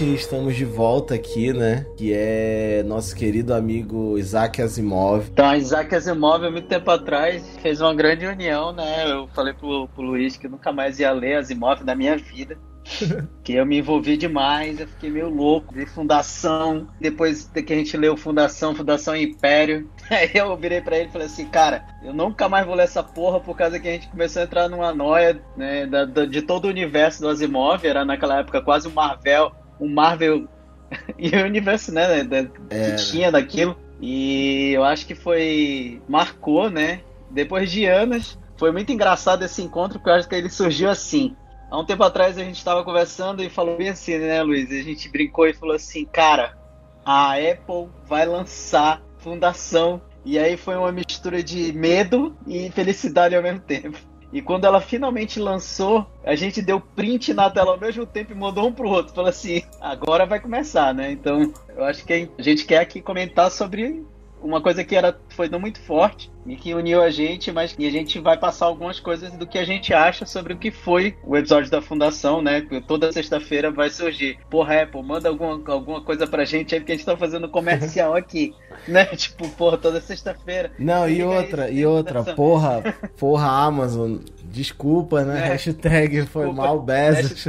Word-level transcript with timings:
Estamos 0.00 0.56
de 0.56 0.64
volta 0.64 1.14
aqui, 1.14 1.52
né? 1.52 1.84
Que 1.98 2.12
é 2.14 2.82
nosso 2.82 3.14
querido 3.14 3.52
amigo 3.52 4.18
Isaac 4.18 4.60
Asimov. 4.62 5.28
Então, 5.30 5.54
Isaac 5.54 5.94
Asimov, 5.94 6.46
há 6.46 6.50
muito 6.50 6.66
tempo 6.66 6.90
atrás, 6.90 7.46
fez 7.60 7.80
uma 7.80 7.94
grande 7.94 8.26
união, 8.26 8.72
né? 8.72 9.04
Eu 9.10 9.28
falei 9.28 9.52
pro, 9.52 9.86
pro 9.88 10.02
Luiz 10.02 10.36
que 10.36 10.48
nunca 10.48 10.72
mais 10.72 10.98
ia 10.98 11.12
ler 11.12 11.36
Asimov 11.36 11.84
na 11.84 11.94
minha 11.94 12.16
vida. 12.16 12.56
que 13.44 13.54
eu 13.54 13.64
me 13.64 13.78
envolvi 13.78 14.16
demais, 14.16 14.80
eu 14.80 14.88
fiquei 14.88 15.10
meio 15.10 15.28
louco. 15.28 15.74
Vi 15.74 15.86
Fundação, 15.86 16.88
depois 17.00 17.48
que 17.48 17.72
a 17.72 17.76
gente 17.76 17.96
leu 17.96 18.16
Fundação, 18.16 18.74
Fundação 18.74 19.14
Império. 19.14 19.88
Aí 20.10 20.30
eu 20.34 20.56
virei 20.56 20.80
para 20.80 20.96
ele 20.96 21.08
e 21.08 21.12
falei 21.12 21.26
assim, 21.26 21.46
cara, 21.46 21.84
eu 22.02 22.12
nunca 22.12 22.48
mais 22.48 22.66
vou 22.66 22.74
ler 22.74 22.84
essa 22.84 23.02
porra 23.02 23.40
por 23.40 23.56
causa 23.56 23.78
que 23.78 23.88
a 23.88 23.92
gente 23.92 24.08
começou 24.08 24.42
a 24.42 24.44
entrar 24.46 24.68
numa 24.68 24.92
noia 24.94 25.40
né, 25.56 25.86
da, 25.86 26.04
da, 26.04 26.24
de 26.24 26.42
todo 26.42 26.64
o 26.64 26.68
universo 26.68 27.20
do 27.20 27.28
Asimov. 27.28 27.86
Era 27.86 28.04
naquela 28.04 28.40
época 28.40 28.60
quase 28.60 28.88
um 28.88 28.92
Marvel, 28.92 29.52
um 29.82 29.92
Marvel 29.92 30.46
e 31.18 31.30
o 31.30 31.44
universo, 31.44 31.92
né, 31.92 32.24
da, 32.24 32.38
é. 32.70 32.92
que 32.92 32.96
tinha 33.10 33.30
daquilo. 33.30 33.76
E 34.00 34.72
eu 34.72 34.82
acho 34.84 35.06
que 35.06 35.14
foi. 35.14 36.00
marcou, 36.08 36.68
né? 36.68 37.00
Depois 37.30 37.70
de 37.70 37.84
anos. 37.84 38.38
Foi 38.56 38.70
muito 38.70 38.92
engraçado 38.92 39.44
esse 39.44 39.62
encontro, 39.62 39.98
porque 39.98 40.10
eu 40.10 40.14
acho 40.14 40.28
que 40.28 40.34
ele 40.34 40.50
surgiu 40.50 40.88
assim. 40.88 41.34
Há 41.70 41.78
um 41.78 41.84
tempo 41.84 42.04
atrás 42.04 42.36
a 42.36 42.44
gente 42.44 42.58
estava 42.58 42.84
conversando 42.84 43.42
e 43.42 43.48
falou 43.48 43.76
bem 43.76 43.88
assim, 43.88 44.18
né, 44.18 44.42
Luiz? 44.42 44.70
A 44.70 44.82
gente 44.82 45.08
brincou 45.08 45.48
e 45.48 45.54
falou 45.54 45.74
assim, 45.74 46.04
cara, 46.04 46.56
a 47.04 47.34
Apple 47.34 47.88
vai 48.06 48.26
lançar 48.26 49.02
Fundação. 49.18 50.02
E 50.24 50.38
aí 50.38 50.56
foi 50.56 50.76
uma 50.76 50.92
mistura 50.92 51.42
de 51.42 51.72
medo 51.72 52.36
e 52.46 52.70
felicidade 52.70 53.34
ao 53.34 53.42
mesmo 53.42 53.60
tempo. 53.60 53.98
E 54.32 54.40
quando 54.40 54.64
ela 54.64 54.80
finalmente 54.80 55.38
lançou, 55.38 56.06
a 56.24 56.34
gente 56.34 56.62
deu 56.62 56.80
print 56.80 57.34
na 57.34 57.50
tela 57.50 57.72
ao 57.72 57.78
mesmo 57.78 58.06
tempo 58.06 58.32
e 58.32 58.34
mandou 58.34 58.66
um 58.66 58.72
pro 58.72 58.88
outro. 58.88 59.14
Falou 59.14 59.28
assim, 59.28 59.62
agora 59.80 60.24
vai 60.24 60.40
começar, 60.40 60.94
né? 60.94 61.12
Então, 61.12 61.52
eu 61.68 61.84
acho 61.84 62.04
que 62.04 62.30
a 62.38 62.42
gente 62.42 62.64
quer 62.64 62.78
aqui 62.78 63.00
comentar 63.00 63.50
sobre 63.50 64.02
uma 64.40 64.60
coisa 64.60 64.82
que 64.82 64.96
era 64.96 65.16
foi 65.28 65.48
não 65.48 65.60
muito 65.60 65.80
forte 65.80 66.31
e 66.46 66.56
que 66.56 66.74
uniu 66.74 67.02
a 67.02 67.10
gente, 67.10 67.52
mas 67.52 67.74
e 67.78 67.86
a 67.86 67.90
gente 67.90 68.18
vai 68.18 68.36
passar 68.36 68.66
algumas 68.66 68.98
coisas 68.98 69.32
do 69.32 69.46
que 69.46 69.58
a 69.58 69.64
gente 69.64 69.94
acha 69.94 70.26
sobre 70.26 70.52
o 70.52 70.58
que 70.58 70.70
foi 70.70 71.16
o 71.24 71.36
episódio 71.36 71.70
da 71.70 71.80
Fundação, 71.80 72.42
né? 72.42 72.66
Toda 72.86 73.12
sexta-feira 73.12 73.70
vai 73.70 73.90
surgir. 73.90 74.38
Porra, 74.50 74.82
Apple, 74.82 75.02
manda 75.02 75.28
alguma, 75.28 75.60
alguma 75.72 76.00
coisa 76.00 76.26
pra 76.26 76.44
gente 76.44 76.74
aí, 76.74 76.80
porque 76.80 76.92
a 76.92 76.96
gente 76.96 77.06
tá 77.06 77.16
fazendo 77.16 77.48
comercial 77.48 78.14
aqui, 78.14 78.54
né? 78.88 79.04
Tipo, 79.06 79.48
porra, 79.50 79.78
toda 79.78 80.00
sexta-feira. 80.00 80.72
Não, 80.78 81.08
e 81.08 81.22
outra, 81.22 81.70
e 81.70 81.84
outra, 81.86 82.22
porra, 82.22 82.94
porra, 83.16 83.48
Amazon, 83.48 84.18
Desculpa, 84.52 85.24
né? 85.24 85.40
É. 85.40 85.48
Hashtag 85.48 86.26
foi 86.26 86.44
Desculpa. 86.44 86.68
mal, 86.68 86.80
Bezos. 86.80 87.48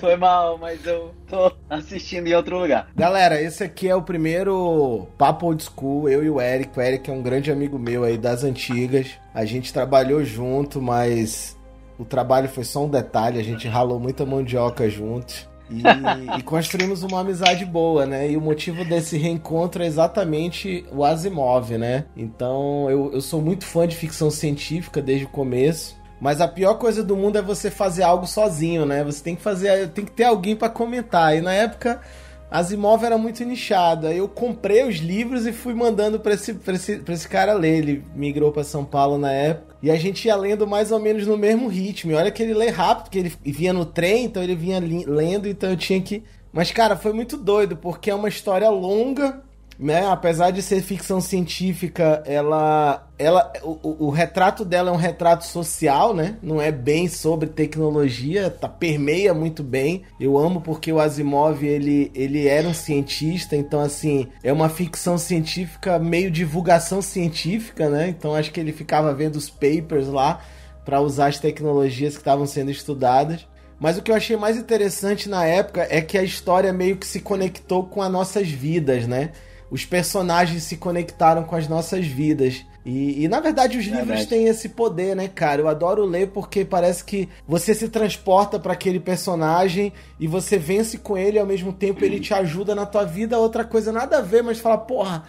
Foi 0.00 0.16
mal, 0.16 0.56
mas 0.56 0.84
eu 0.86 1.14
tô 1.28 1.52
assistindo 1.68 2.26
em 2.26 2.34
outro 2.34 2.58
lugar. 2.58 2.88
Galera, 2.96 3.40
esse 3.40 3.62
aqui 3.62 3.86
é 3.86 3.94
o 3.94 4.00
primeiro 4.00 5.06
Papo 5.18 5.46
Old 5.46 5.62
School, 5.62 6.08
eu 6.08 6.24
e 6.24 6.30
o 6.30 6.40
Eric. 6.40 6.78
O 6.78 6.82
Eric 6.82 7.10
é 7.10 7.12
um 7.12 7.22
grande 7.22 7.52
amigo 7.52 7.78
meu 7.78 7.95
aí 8.04 8.16
das 8.16 8.44
antigas. 8.44 9.08
A 9.34 9.44
gente 9.44 9.72
trabalhou 9.72 10.24
junto, 10.24 10.80
mas 10.80 11.56
o 11.98 12.04
trabalho 12.04 12.48
foi 12.48 12.64
só 12.64 12.84
um 12.84 12.88
detalhe. 12.88 13.38
A 13.38 13.44
gente 13.44 13.68
ralou 13.68 13.98
muita 13.98 14.24
mandioca 14.24 14.88
juntos. 14.88 15.48
E, 15.68 15.82
e, 16.38 16.42
construímos 16.42 17.02
uma 17.02 17.20
amizade 17.20 17.64
boa, 17.64 18.06
né? 18.06 18.30
E 18.30 18.36
o 18.36 18.40
motivo 18.40 18.84
desse 18.84 19.18
reencontro 19.18 19.82
é 19.82 19.86
exatamente 19.86 20.86
o 20.92 21.04
Asimov, 21.04 21.76
né? 21.76 22.04
Então 22.16 22.88
eu, 22.88 23.12
eu 23.12 23.20
sou 23.20 23.42
muito 23.42 23.64
fã 23.64 23.86
de 23.86 23.96
ficção 23.96 24.30
científica 24.30 25.02
desde 25.02 25.24
o 25.26 25.28
começo. 25.28 25.96
Mas 26.20 26.40
a 26.40 26.48
pior 26.48 26.74
coisa 26.74 27.02
do 27.02 27.16
mundo 27.16 27.36
é 27.36 27.42
você 27.42 27.70
fazer 27.70 28.02
algo 28.02 28.26
sozinho, 28.26 28.86
né? 28.86 29.04
Você 29.04 29.22
tem 29.22 29.36
que 29.36 29.42
fazer, 29.42 29.88
tem 29.88 30.04
que 30.04 30.12
ter 30.12 30.24
alguém 30.24 30.56
para 30.56 30.68
comentar. 30.68 31.36
E 31.36 31.40
na 31.40 31.52
época 31.52 32.00
Asimov 32.50 33.04
era 33.04 33.18
muito 33.18 33.44
nichado. 33.44 34.06
Aí 34.06 34.18
eu 34.18 34.28
comprei 34.28 34.86
os 34.88 34.96
livros 34.96 35.46
e 35.46 35.52
fui 35.52 35.74
mandando 35.74 36.20
para 36.20 36.34
esse, 36.34 36.54
pra 36.54 36.74
esse, 36.74 36.96
pra 36.98 37.14
esse 37.14 37.28
cara 37.28 37.52
ler. 37.54 37.78
Ele 37.78 38.04
migrou 38.14 38.52
para 38.52 38.64
São 38.64 38.84
Paulo 38.84 39.18
na 39.18 39.32
época. 39.32 39.76
E 39.82 39.90
a 39.90 39.96
gente 39.96 40.26
ia 40.26 40.36
lendo 40.36 40.66
mais 40.66 40.90
ou 40.90 40.98
menos 40.98 41.26
no 41.26 41.36
mesmo 41.36 41.68
ritmo. 41.68 42.12
E 42.12 42.14
olha 42.14 42.30
que 42.30 42.42
ele 42.42 42.54
lê 42.54 42.70
rápido, 42.70 43.04
porque 43.04 43.18
ele 43.18 43.32
vinha 43.44 43.72
no 43.72 43.84
trem, 43.84 44.24
então 44.24 44.42
ele 44.42 44.54
vinha 44.54 44.80
lendo, 44.80 45.48
então 45.48 45.70
eu 45.70 45.76
tinha 45.76 46.00
que. 46.00 46.22
Mas, 46.52 46.70
cara, 46.70 46.96
foi 46.96 47.12
muito 47.12 47.36
doido, 47.36 47.76
porque 47.76 48.10
é 48.10 48.14
uma 48.14 48.28
história 48.28 48.68
longa 48.70 49.42
né? 49.78 50.06
Apesar 50.06 50.50
de 50.50 50.62
ser 50.62 50.82
ficção 50.82 51.20
científica, 51.20 52.22
ela, 52.26 53.06
ela, 53.18 53.52
o, 53.62 54.06
o, 54.06 54.10
retrato 54.10 54.64
dela 54.64 54.90
é 54.90 54.92
um 54.92 54.96
retrato 54.96 55.44
social, 55.44 56.14
né? 56.14 56.36
Não 56.42 56.60
é 56.60 56.72
bem 56.72 57.08
sobre 57.08 57.48
tecnologia, 57.48 58.50
tá 58.50 58.68
permeia 58.68 59.34
muito 59.34 59.62
bem. 59.62 60.02
Eu 60.18 60.38
amo 60.38 60.60
porque 60.60 60.92
o 60.92 61.00
Asimov 61.00 61.62
ele, 61.62 62.10
ele 62.14 62.46
era 62.46 62.66
um 62.66 62.74
cientista, 62.74 63.54
então 63.54 63.80
assim 63.80 64.28
é 64.42 64.52
uma 64.52 64.68
ficção 64.68 65.18
científica 65.18 65.98
meio 65.98 66.30
divulgação 66.30 67.02
científica, 67.02 67.88
né? 67.88 68.08
Então 68.08 68.34
acho 68.34 68.50
que 68.50 68.60
ele 68.60 68.72
ficava 68.72 69.12
vendo 69.14 69.36
os 69.36 69.50
papers 69.50 70.08
lá 70.08 70.40
para 70.84 71.00
usar 71.00 71.26
as 71.26 71.38
tecnologias 71.38 72.14
que 72.14 72.20
estavam 72.20 72.46
sendo 72.46 72.70
estudadas. 72.70 73.46
Mas 73.78 73.98
o 73.98 74.02
que 74.02 74.10
eu 74.10 74.14
achei 74.14 74.36
mais 74.36 74.56
interessante 74.56 75.28
na 75.28 75.44
época 75.44 75.86
é 75.90 76.00
que 76.00 76.16
a 76.16 76.22
história 76.22 76.72
meio 76.72 76.96
que 76.96 77.06
se 77.06 77.20
conectou 77.20 77.84
com 77.84 78.00
as 78.00 78.10
nossas 78.10 78.48
vidas, 78.48 79.06
né? 79.06 79.32
Os 79.70 79.84
personagens 79.84 80.62
se 80.62 80.76
conectaram 80.76 81.44
com 81.44 81.56
as 81.56 81.68
nossas 81.68 82.06
vidas. 82.06 82.64
E, 82.84 83.24
e, 83.24 83.28
na 83.28 83.40
verdade 83.40 83.76
os 83.76 83.84
livros 83.84 84.06
verdade. 84.06 84.28
têm 84.28 84.46
esse 84.46 84.68
poder, 84.68 85.16
né, 85.16 85.26
cara? 85.26 85.60
Eu 85.60 85.66
adoro 85.66 86.04
ler 86.04 86.28
porque 86.28 86.64
parece 86.64 87.04
que 87.04 87.28
você 87.46 87.74
se 87.74 87.88
transporta 87.88 88.60
para 88.60 88.74
aquele 88.74 89.00
personagem 89.00 89.92
e 90.20 90.28
você 90.28 90.56
vence 90.56 90.96
com 90.96 91.18
ele 91.18 91.36
e 91.36 91.40
ao 91.40 91.46
mesmo 91.46 91.72
tempo 91.72 92.04
ele 92.04 92.20
te 92.20 92.32
ajuda 92.32 92.76
na 92.76 92.86
tua 92.86 93.04
vida. 93.04 93.38
Outra 93.38 93.64
coisa 93.64 93.90
nada 93.90 94.18
a 94.18 94.22
ver, 94.22 94.42
mas 94.44 94.60
fala, 94.60 94.78
porra, 94.78 95.24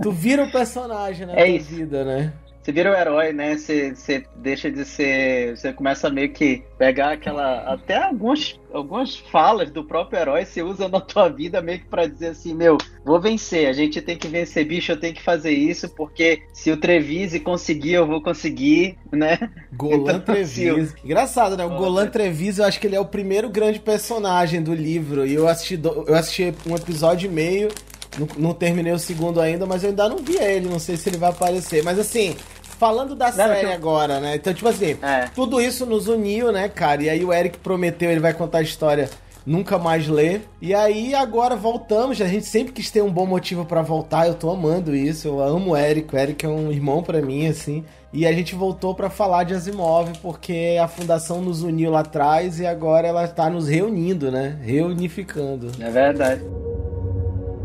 tu 0.00 0.12
vira 0.12 0.44
o 0.44 0.52
personagem 0.52 1.26
na 1.26 1.32
é 1.32 1.36
tua 1.36 1.48
isso. 1.48 1.74
vida, 1.74 2.04
né? 2.04 2.32
Você 2.62 2.70
vira 2.70 2.92
o 2.92 2.94
herói, 2.94 3.32
né? 3.32 3.56
Você, 3.56 3.92
você 3.92 4.24
deixa 4.36 4.70
de 4.70 4.84
ser. 4.84 5.56
Você 5.56 5.72
começa 5.72 6.06
a 6.06 6.10
meio 6.10 6.32
que 6.32 6.62
pegar 6.78 7.10
aquela. 7.10 7.58
Até 7.72 7.96
algumas, 7.96 8.58
algumas 8.72 9.16
falas 9.16 9.68
do 9.70 9.82
próprio 9.82 10.20
herói 10.20 10.44
você 10.44 10.62
usa 10.62 10.88
na 10.88 11.00
tua 11.00 11.28
vida 11.28 11.60
meio 11.60 11.80
que 11.80 11.86
pra 11.86 12.06
dizer 12.06 12.28
assim: 12.28 12.54
meu, 12.54 12.78
vou 13.04 13.20
vencer. 13.20 13.66
A 13.66 13.72
gente 13.72 14.00
tem 14.00 14.16
que 14.16 14.28
vencer, 14.28 14.64
bicho. 14.64 14.92
Eu 14.92 15.00
tenho 15.00 15.12
que 15.12 15.22
fazer 15.22 15.50
isso 15.50 15.88
porque 15.88 16.42
se 16.52 16.70
o 16.70 16.76
Trevise 16.76 17.40
conseguir, 17.40 17.94
eu 17.94 18.06
vou 18.06 18.22
conseguir, 18.22 18.96
né? 19.10 19.50
Golan 19.72 20.18
então, 20.18 20.20
Trevise. 20.20 20.94
Engraçado, 21.04 21.56
né? 21.56 21.64
O 21.64 21.70
Golan 21.70 22.06
Trevise, 22.06 22.60
eu 22.60 22.66
acho 22.66 22.78
que 22.78 22.86
ele 22.86 22.96
é 22.96 23.00
o 23.00 23.06
primeiro 23.06 23.50
grande 23.50 23.80
personagem 23.80 24.62
do 24.62 24.72
livro. 24.72 25.26
E 25.26 25.34
eu 25.34 25.48
assisti, 25.48 25.80
eu 25.82 26.14
assisti 26.14 26.54
um 26.64 26.76
episódio 26.76 27.28
e 27.28 27.32
meio. 27.32 27.70
Não, 28.18 28.28
não, 28.36 28.54
terminei 28.54 28.92
o 28.92 28.98
segundo 28.98 29.40
ainda, 29.40 29.66
mas 29.66 29.82
eu 29.82 29.90
ainda 29.90 30.08
não 30.08 30.18
vi 30.18 30.36
ele. 30.36 30.68
Não 30.68 30.78
sei 30.78 30.96
se 30.96 31.08
ele 31.08 31.16
vai 31.16 31.30
aparecer. 31.30 31.82
Mas 31.82 31.98
assim, 31.98 32.36
falando 32.78 33.14
da 33.14 33.26
não, 33.26 33.32
série 33.32 33.66
eu... 33.66 33.72
agora, 33.72 34.20
né? 34.20 34.36
Então, 34.36 34.52
tipo 34.52 34.68
assim, 34.68 34.96
é. 35.02 35.28
tudo 35.34 35.60
isso 35.60 35.86
nos 35.86 36.08
uniu, 36.08 36.52
né, 36.52 36.68
cara? 36.68 37.02
E 37.02 37.10
aí 37.10 37.24
o 37.24 37.32
Eric 37.32 37.58
prometeu, 37.58 38.10
ele 38.10 38.20
vai 38.20 38.34
contar 38.34 38.58
a 38.58 38.62
história 38.62 39.08
nunca 39.46 39.78
mais 39.78 40.08
ler. 40.08 40.42
E 40.60 40.74
aí 40.74 41.14
agora 41.14 41.56
voltamos, 41.56 42.20
a 42.20 42.26
gente 42.26 42.46
sempre 42.46 42.72
quis 42.72 42.90
ter 42.90 43.02
um 43.02 43.10
bom 43.10 43.26
motivo 43.26 43.64
para 43.64 43.82
voltar, 43.82 44.26
eu 44.26 44.34
tô 44.34 44.50
amando 44.50 44.94
isso, 44.94 45.28
eu 45.28 45.40
amo 45.40 45.72
o 45.72 45.76
Eric, 45.76 46.14
o 46.14 46.18
Eric 46.18 46.44
é 46.44 46.48
um 46.48 46.70
irmão 46.70 47.02
para 47.02 47.20
mim, 47.20 47.46
assim. 47.46 47.84
E 48.12 48.26
a 48.26 48.32
gente 48.32 48.54
voltou 48.54 48.94
para 48.94 49.08
falar 49.08 49.44
de 49.44 49.54
Asimov, 49.54 50.10
porque 50.20 50.76
a 50.82 50.86
fundação 50.86 51.40
nos 51.40 51.62
uniu 51.62 51.90
lá 51.90 52.00
atrás 52.00 52.60
e 52.60 52.66
agora 52.66 53.08
ela 53.08 53.26
tá 53.26 53.48
nos 53.48 53.68
reunindo, 53.68 54.30
né? 54.30 54.58
Reunificando. 54.60 55.72
É 55.80 55.90
verdade. 55.90 56.42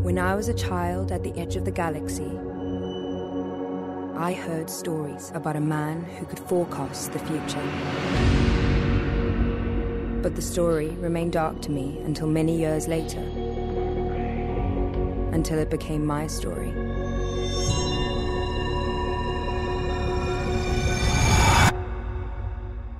When 0.08 0.18
I 0.18 0.34
was 0.34 0.48
a 0.48 0.54
child 0.54 1.12
at 1.12 1.22
the 1.22 1.38
edge 1.38 1.56
of 1.56 1.66
the 1.66 1.70
galaxy, 1.70 2.30
I 4.16 4.32
heard 4.32 4.70
stories 4.70 5.30
about 5.34 5.54
a 5.54 5.60
man 5.60 6.02
who 6.16 6.24
could 6.24 6.38
forecast 6.38 7.12
the 7.12 7.18
future. 7.18 7.60
But 10.22 10.34
the 10.34 10.40
story 10.40 10.88
remained 10.92 11.32
dark 11.32 11.60
to 11.60 11.70
me 11.70 12.00
until 12.06 12.26
many 12.26 12.56
years 12.56 12.88
later, 12.88 13.20
until 15.34 15.58
it 15.58 15.68
became 15.68 16.06
my 16.06 16.26
story. 16.26 16.70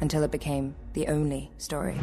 Until 0.02 0.22
it 0.24 0.30
became 0.30 0.74
the 0.92 1.06
only 1.06 1.52
story. 1.56 1.98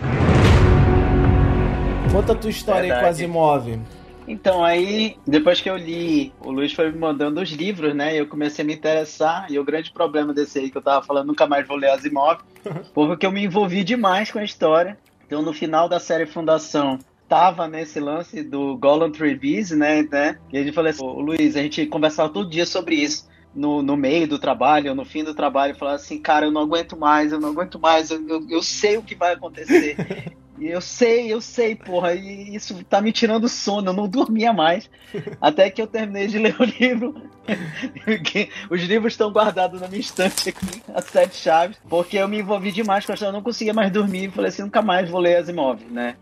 Conta 2.10 2.32
a 2.32 2.36
tua 2.36 2.50
história 2.50 2.88
Verdade. 2.88 3.02
com 3.02 3.10
Asimov. 3.10 4.05
Então, 4.28 4.64
aí, 4.64 5.18
depois 5.26 5.62
que 5.62 5.70
eu 5.70 5.78
li, 5.78 6.34
o 6.40 6.52
Luiz 6.52 6.74
foi 6.74 6.92
me 6.92 6.98
mandando 6.98 7.42
os 7.42 7.52
livros, 7.52 7.94
né? 7.94 8.20
Eu 8.20 8.28
comecei 8.28 8.64
a 8.64 8.66
me 8.66 8.74
interessar. 8.74 9.52
E 9.52 9.60
o 9.60 9.64
grande 9.64 9.92
problema 9.92 10.34
desse 10.34 10.60
aí 10.60 10.72
que 10.72 10.78
eu 10.78 10.82
tava 10.82 11.06
falando, 11.06 11.28
nunca 11.28 11.46
mais 11.46 11.68
vou 11.68 11.78
ler 11.78 11.92
Asimov, 11.92 12.40
porque 12.94 13.26
eu 13.26 13.32
me 13.32 13.44
envolvi 13.44 13.84
demais 13.84 14.32
com 14.32 14.40
a 14.40 14.44
história. 14.44 14.98
Então, 15.26 15.42
no 15.42 15.54
final 15.54 15.88
da 15.88 16.00
série 16.00 16.26
Fundação, 16.26 16.98
tava 17.28 17.68
nesse 17.68 18.00
lance 18.00 18.44
do 18.44 18.78
Golan 18.78 19.12
Trevize, 19.12 19.76
né, 19.76 20.04
né? 20.04 20.40
E 20.52 20.58
a 20.58 20.64
gente 20.64 20.74
falou 20.74 20.90
assim, 20.90 21.04
Luiz, 21.04 21.56
a 21.56 21.62
gente 21.62 21.86
conversava 21.86 22.30
todo 22.30 22.50
dia 22.50 22.66
sobre 22.66 22.96
isso. 22.96 23.28
No, 23.54 23.82
no 23.82 23.96
meio 23.96 24.28
do 24.28 24.38
trabalho, 24.38 24.94
no 24.94 25.06
fim 25.06 25.24
do 25.24 25.34
trabalho, 25.34 25.76
falava 25.76 25.96
assim, 25.96 26.20
cara, 26.20 26.46
eu 26.46 26.52
não 26.52 26.62
aguento 26.62 26.98
mais, 26.98 27.32
eu 27.32 27.40
não 27.40 27.50
aguento 27.50 27.80
mais, 27.80 28.12
eu, 28.12 28.28
eu, 28.28 28.46
eu 28.50 28.62
sei 28.62 28.98
o 28.98 29.02
que 29.02 29.16
vai 29.16 29.34
acontecer. 29.34 29.96
Eu 30.60 30.80
sei, 30.80 31.32
eu 31.32 31.42
sei, 31.42 31.76
porra. 31.76 32.14
E 32.14 32.56
isso 32.56 32.84
tá 32.86 33.02
me 33.02 33.12
tirando 33.12 33.50
sono. 33.50 33.90
Eu 33.90 33.94
não 33.94 34.08
dormia 34.08 34.54
mais. 34.54 34.90
Até 35.40 35.70
que 35.70 35.82
eu 35.82 35.88
terminei 35.88 36.28
de 36.28 36.38
ler 36.40 36.56
o 36.60 36.64
livro. 36.64 37.16
Os 38.70 38.82
livros 38.82 39.14
estão 39.14 39.32
guardados 39.32 39.82
na 39.82 39.88
minha 39.88 40.00
estante 40.00 40.50
aqui, 40.50 40.82
as 40.94 41.06
sete 41.06 41.36
chaves. 41.36 41.78
Porque 41.88 42.18
eu 42.18 42.28
me 42.28 42.40
envolvi 42.40 42.72
demais 42.72 43.06
com 43.06 43.12
a 43.12 43.16
história. 43.16 43.32
Eu 43.32 43.36
não 43.36 43.44
conseguia 43.44 43.74
mais 43.74 43.92
dormir. 43.92 44.32
Falei 44.32 44.50
assim, 44.50 44.64
nunca 44.64 44.82
mais 44.82 45.10
vou 45.10 45.20
ler 45.20 45.38
Asimov, 45.38 45.82
né? 45.90 46.16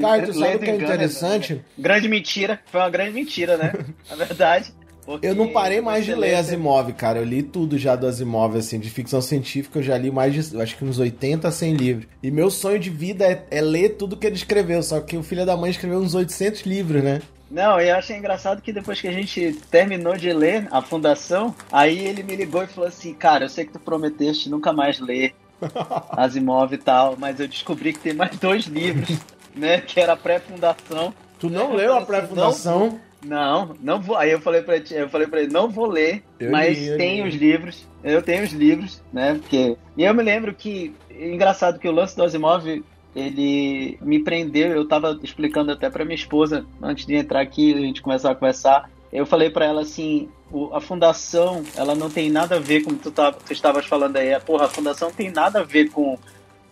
Cara, 0.00 0.26
tu 0.26 0.32
sabe 0.34 0.56
o 0.56 0.58
que 0.58 0.70
é 0.70 0.74
interessante? 0.76 1.64
Grande 1.78 2.08
mentira. 2.08 2.60
Foi 2.66 2.80
uma 2.80 2.90
grande 2.90 3.12
mentira, 3.12 3.56
né? 3.56 3.72
Na 4.08 4.16
verdade. 4.16 4.72
Porque 5.04 5.26
eu 5.26 5.34
não 5.34 5.48
parei 5.48 5.80
mais 5.80 6.04
de 6.04 6.14
ler 6.14 6.34
Asimov, 6.34 6.92
cara. 6.92 7.18
Eu 7.18 7.24
li 7.24 7.42
tudo 7.42 7.76
já 7.76 7.94
do 7.94 8.06
Asimov, 8.06 8.56
assim, 8.56 8.78
de 8.78 8.88
ficção 8.88 9.20
científica. 9.20 9.78
Eu 9.78 9.82
já 9.82 9.98
li 9.98 10.10
mais 10.10 10.32
de, 10.32 10.60
acho 10.60 10.76
que 10.76 10.84
uns 10.84 10.98
80 10.98 11.46
a 11.46 11.50
100 11.50 11.74
livros. 11.74 12.06
E 12.22 12.30
meu 12.30 12.50
sonho 12.50 12.78
de 12.78 12.90
vida 12.90 13.24
é, 13.24 13.44
é, 13.50 13.60
ler 13.60 13.90
tudo 13.90 14.16
que 14.16 14.26
ele 14.26 14.36
escreveu. 14.36 14.82
Só 14.82 15.00
que 15.00 15.16
o 15.16 15.22
filho 15.22 15.44
da 15.44 15.56
mãe 15.56 15.70
escreveu 15.70 15.98
uns 15.98 16.14
800 16.14 16.62
livros, 16.62 17.02
né? 17.02 17.20
Não, 17.50 17.78
eu 17.78 17.94
achei 17.94 18.16
engraçado 18.16 18.62
que 18.62 18.72
depois 18.72 19.00
que 19.00 19.06
a 19.06 19.12
gente 19.12 19.52
terminou 19.70 20.16
de 20.16 20.32
ler 20.32 20.66
a 20.70 20.80
Fundação, 20.80 21.54
aí 21.70 21.98
ele 21.98 22.22
me 22.22 22.34
ligou 22.34 22.64
e 22.64 22.66
falou 22.66 22.88
assim: 22.88 23.14
Cara, 23.14 23.44
eu 23.44 23.48
sei 23.48 23.64
que 23.64 23.72
tu 23.72 23.78
prometeste 23.78 24.48
nunca 24.48 24.72
mais 24.72 24.98
ler 24.98 25.34
Asimov 26.16 26.72
e 26.72 26.78
tal, 26.78 27.16
mas 27.18 27.38
eu 27.38 27.46
descobri 27.46 27.92
que 27.92 28.00
tem 28.00 28.14
mais 28.14 28.36
dois 28.38 28.64
livros, 28.64 29.18
né? 29.54 29.80
Que 29.80 30.00
era 30.00 30.14
a 30.14 30.16
pré-fundação. 30.16 31.14
Tu 31.38 31.50
não 31.50 31.74
leu 31.74 31.92
a 31.92 31.98
assim, 31.98 32.06
pré-fundação? 32.06 33.00
Não, 33.24 33.74
não 33.80 34.00
vou. 34.00 34.16
Aí 34.16 34.30
eu 34.30 34.40
falei 34.40 34.62
pra 34.62 34.80
ti, 34.80 34.94
eu 34.94 35.08
falei 35.08 35.26
para 35.26 35.42
ele, 35.42 35.52
não 35.52 35.68
vou 35.68 35.86
ler, 35.86 36.22
eu 36.38 36.50
mas 36.50 36.78
li, 36.78 36.96
tem 36.96 37.26
os 37.26 37.34
livros. 37.34 37.86
Eu 38.02 38.22
tenho 38.22 38.44
os 38.44 38.52
livros, 38.52 39.02
né? 39.12 39.34
Porque. 39.40 39.76
E 39.96 40.04
eu 40.04 40.14
me 40.14 40.22
lembro 40.22 40.54
que. 40.54 40.94
Engraçado 41.10 41.78
que 41.78 41.88
o 41.88 41.92
lance 41.92 42.16
do 42.16 42.24
Asimov, 42.24 42.82
ele 43.14 43.98
me 44.02 44.18
prendeu. 44.18 44.72
Eu 44.72 44.86
tava 44.86 45.18
explicando 45.22 45.72
até 45.72 45.88
pra 45.88 46.04
minha 46.04 46.14
esposa, 46.14 46.66
antes 46.82 47.06
de 47.06 47.14
entrar 47.14 47.40
aqui, 47.40 47.72
a 47.72 47.78
gente 47.78 48.02
começar 48.02 48.30
a 48.30 48.34
conversar. 48.34 48.90
Eu 49.12 49.24
falei 49.24 49.48
para 49.48 49.64
ela 49.64 49.82
assim, 49.82 50.28
a 50.72 50.80
fundação, 50.80 51.62
ela 51.76 51.94
não 51.94 52.10
tem 52.10 52.28
nada 52.28 52.56
a 52.56 52.60
ver 52.60 52.82
com 52.82 52.94
tu, 52.94 53.12
tá, 53.12 53.30
tu 53.30 53.52
estavas 53.52 53.86
falando 53.86 54.16
aí. 54.16 54.38
Porra, 54.40 54.66
a 54.66 54.68
fundação 54.68 55.10
tem 55.10 55.30
nada 55.30 55.60
a 55.60 55.62
ver 55.62 55.90
com 55.90 56.18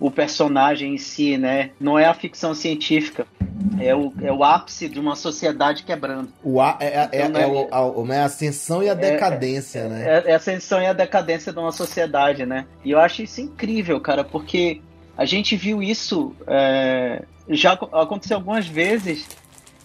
o 0.03 0.11
personagem 0.11 0.95
em 0.95 0.99
si, 0.99 1.39
né? 1.39 1.71
Não 1.79 1.97
é 1.97 2.07
a 2.07 2.15
ficção 2.15 2.53
científica. 2.53 3.25
É 3.81 3.95
o, 3.95 4.13
é 4.23 4.33
o 4.33 4.43
ápice 4.43 4.89
de 4.89 4.99
uma 4.99 5.17
sociedade 5.17 5.83
quebrando. 5.83 6.29
O 6.43 6.61
a, 6.61 6.77
é, 6.81 7.09
é, 7.13 7.27
então, 7.27 7.41
é, 7.41 8.17
é, 8.17 8.21
a, 8.21 8.25
ascensão 8.25 8.83
e 8.83 8.89
a 8.89 8.93
é, 8.93 8.95
decadência, 8.95 9.81
é, 9.81 9.89
né? 9.89 10.05
É, 10.05 10.31
é, 10.31 10.33
a 10.33 10.37
ascensão 10.37 10.81
e 10.81 10.87
a 10.87 10.93
decadência 10.93 11.53
de 11.53 11.59
uma 11.59 11.73
sociedade, 11.73 12.47
né? 12.47 12.67
E 12.85 12.91
eu 12.91 13.01
acho 13.01 13.23
isso 13.23 13.41
incrível, 13.41 14.01
cara, 14.01 14.25
porque 14.25 14.81
a 15.17 15.25
gente 15.25 15.57
viu 15.57 15.83
isso 15.83 16.35
é, 16.47 17.23
já 17.49 17.73
aconteceu 17.73 18.37
algumas 18.37 18.67
vezes 18.67 19.27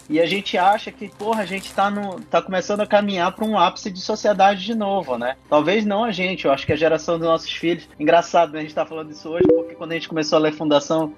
e 0.10 0.20
a 0.20 0.26
gente 0.26 0.58
acha 0.58 0.92
que, 0.92 1.10
porra, 1.10 1.42
a 1.42 1.46
gente 1.46 1.74
tá, 1.74 1.90
no, 1.90 2.20
tá 2.22 2.42
começando 2.42 2.82
a 2.82 2.88
caminhar 2.88 3.32
para 3.34 3.46
um 3.46 3.58
ápice 3.58 3.92
de 3.92 4.00
sociedade 4.00 4.64
de 4.64 4.74
novo, 4.74 5.18
né? 5.18 5.36
Talvez 5.50 5.86
não 5.86 6.04
a 6.04 6.12
gente, 6.12 6.46
eu 6.46 6.52
acho 6.52 6.66
que 6.66 6.74
a 6.74 6.78
geração 6.78 7.18
dos 7.18 7.28
nossos 7.28 7.52
filhos. 7.52 7.88
Engraçado, 8.00 8.54
né? 8.54 8.60
A 8.60 8.62
gente 8.62 8.76
tá 8.76 8.86
falando 8.86 9.12
isso 9.12 9.30
hoje, 9.30 9.46
porque 9.48 9.76
quando 9.76 9.92
a 9.92 9.96
gente 9.96 10.10
começou 10.10 10.38
a 10.38 10.40
ler 10.40 10.54
Fundação, 10.54 11.14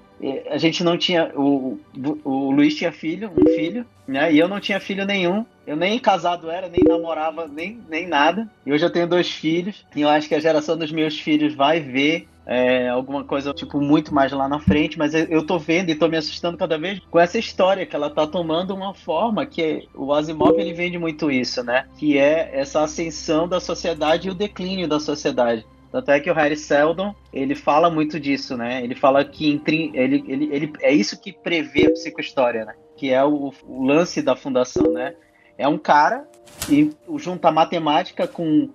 a 0.50 0.58
gente 0.58 0.84
não 0.84 0.98
tinha. 0.98 1.32
O, 1.34 1.78
o 2.24 2.50
Luiz 2.50 2.74
tinha 2.74 2.92
filho, 2.92 3.30
um 3.30 3.54
filho, 3.54 3.86
né? 4.06 4.32
E 4.32 4.38
eu 4.38 4.48
não 4.48 4.60
tinha 4.60 4.80
filho 4.80 5.06
nenhum. 5.06 5.46
Eu 5.66 5.76
nem 5.76 5.98
casado 5.98 6.50
era, 6.50 6.68
nem 6.68 6.82
namorava, 6.86 7.46
nem, 7.46 7.80
nem 7.88 8.06
nada. 8.06 8.50
E 8.66 8.72
hoje 8.72 8.84
eu 8.84 8.90
tenho 8.90 9.06
dois 9.06 9.30
filhos. 9.30 9.84
E 9.94 10.02
eu 10.02 10.08
acho 10.08 10.28
que 10.28 10.34
a 10.34 10.40
geração 10.40 10.76
dos 10.76 10.92
meus 10.92 11.18
filhos 11.18 11.54
vai 11.54 11.80
ver 11.80 12.28
é, 12.50 12.88
alguma 12.88 13.22
coisa, 13.22 13.54
tipo, 13.54 13.80
muito 13.80 14.12
mais 14.12 14.32
lá 14.32 14.48
na 14.48 14.58
frente, 14.58 14.98
mas 14.98 15.14
eu, 15.14 15.46
tô 15.46 15.56
vendo 15.56 15.90
e 15.90 15.94
tô 15.94 16.08
me 16.08 16.16
assustando 16.16 16.58
cada 16.58 16.76
vez 16.76 16.98
com 17.08 17.20
essa 17.20 17.38
história 17.38 17.86
que 17.86 17.94
ela 17.94 18.10
tá 18.10 18.26
tomando 18.26 18.74
uma 18.74 18.92
forma 18.92 19.46
que 19.46 19.88
o 19.94 20.12
Asimov 20.12 20.58
ele 20.58 20.72
vende 20.72 20.98
muito 20.98 21.30
isso, 21.30 21.62
né? 21.62 21.86
Que 21.96 22.18
é 22.18 22.50
essa 22.52 22.82
ascensão 22.82 23.46
da 23.46 23.60
sociedade 23.60 24.26
e 24.26 24.32
o 24.32 24.34
declínio 24.34 24.88
da 24.88 24.98
sociedade. 24.98 25.64
Tanto 25.92 26.10
é 26.10 26.18
que 26.18 26.28
o 26.28 26.34
Harry 26.34 26.56
Seldon, 26.56 27.14
ele 27.32 27.54
fala 27.54 27.88
muito 27.88 28.18
disso, 28.18 28.56
né? 28.56 28.82
Ele 28.82 28.96
fala 28.96 29.24
que 29.24 29.62
ele, 29.94 30.24
ele, 30.26 30.48
ele, 30.50 30.72
é 30.80 30.92
isso 30.92 31.20
que 31.20 31.32
prevê 31.32 31.86
a 31.86 31.92
psicohistória, 31.92 32.64
né? 32.64 32.74
Que 32.96 33.12
é 33.12 33.24
o, 33.24 33.52
o 33.64 33.86
lance 33.86 34.20
da 34.20 34.34
fundação, 34.34 34.90
né? 34.92 35.14
É 35.56 35.68
um 35.68 35.78
cara 35.78 36.28
e 36.68 36.90
junta 37.16 37.52
matemática 37.52 38.26
com, 38.26 38.70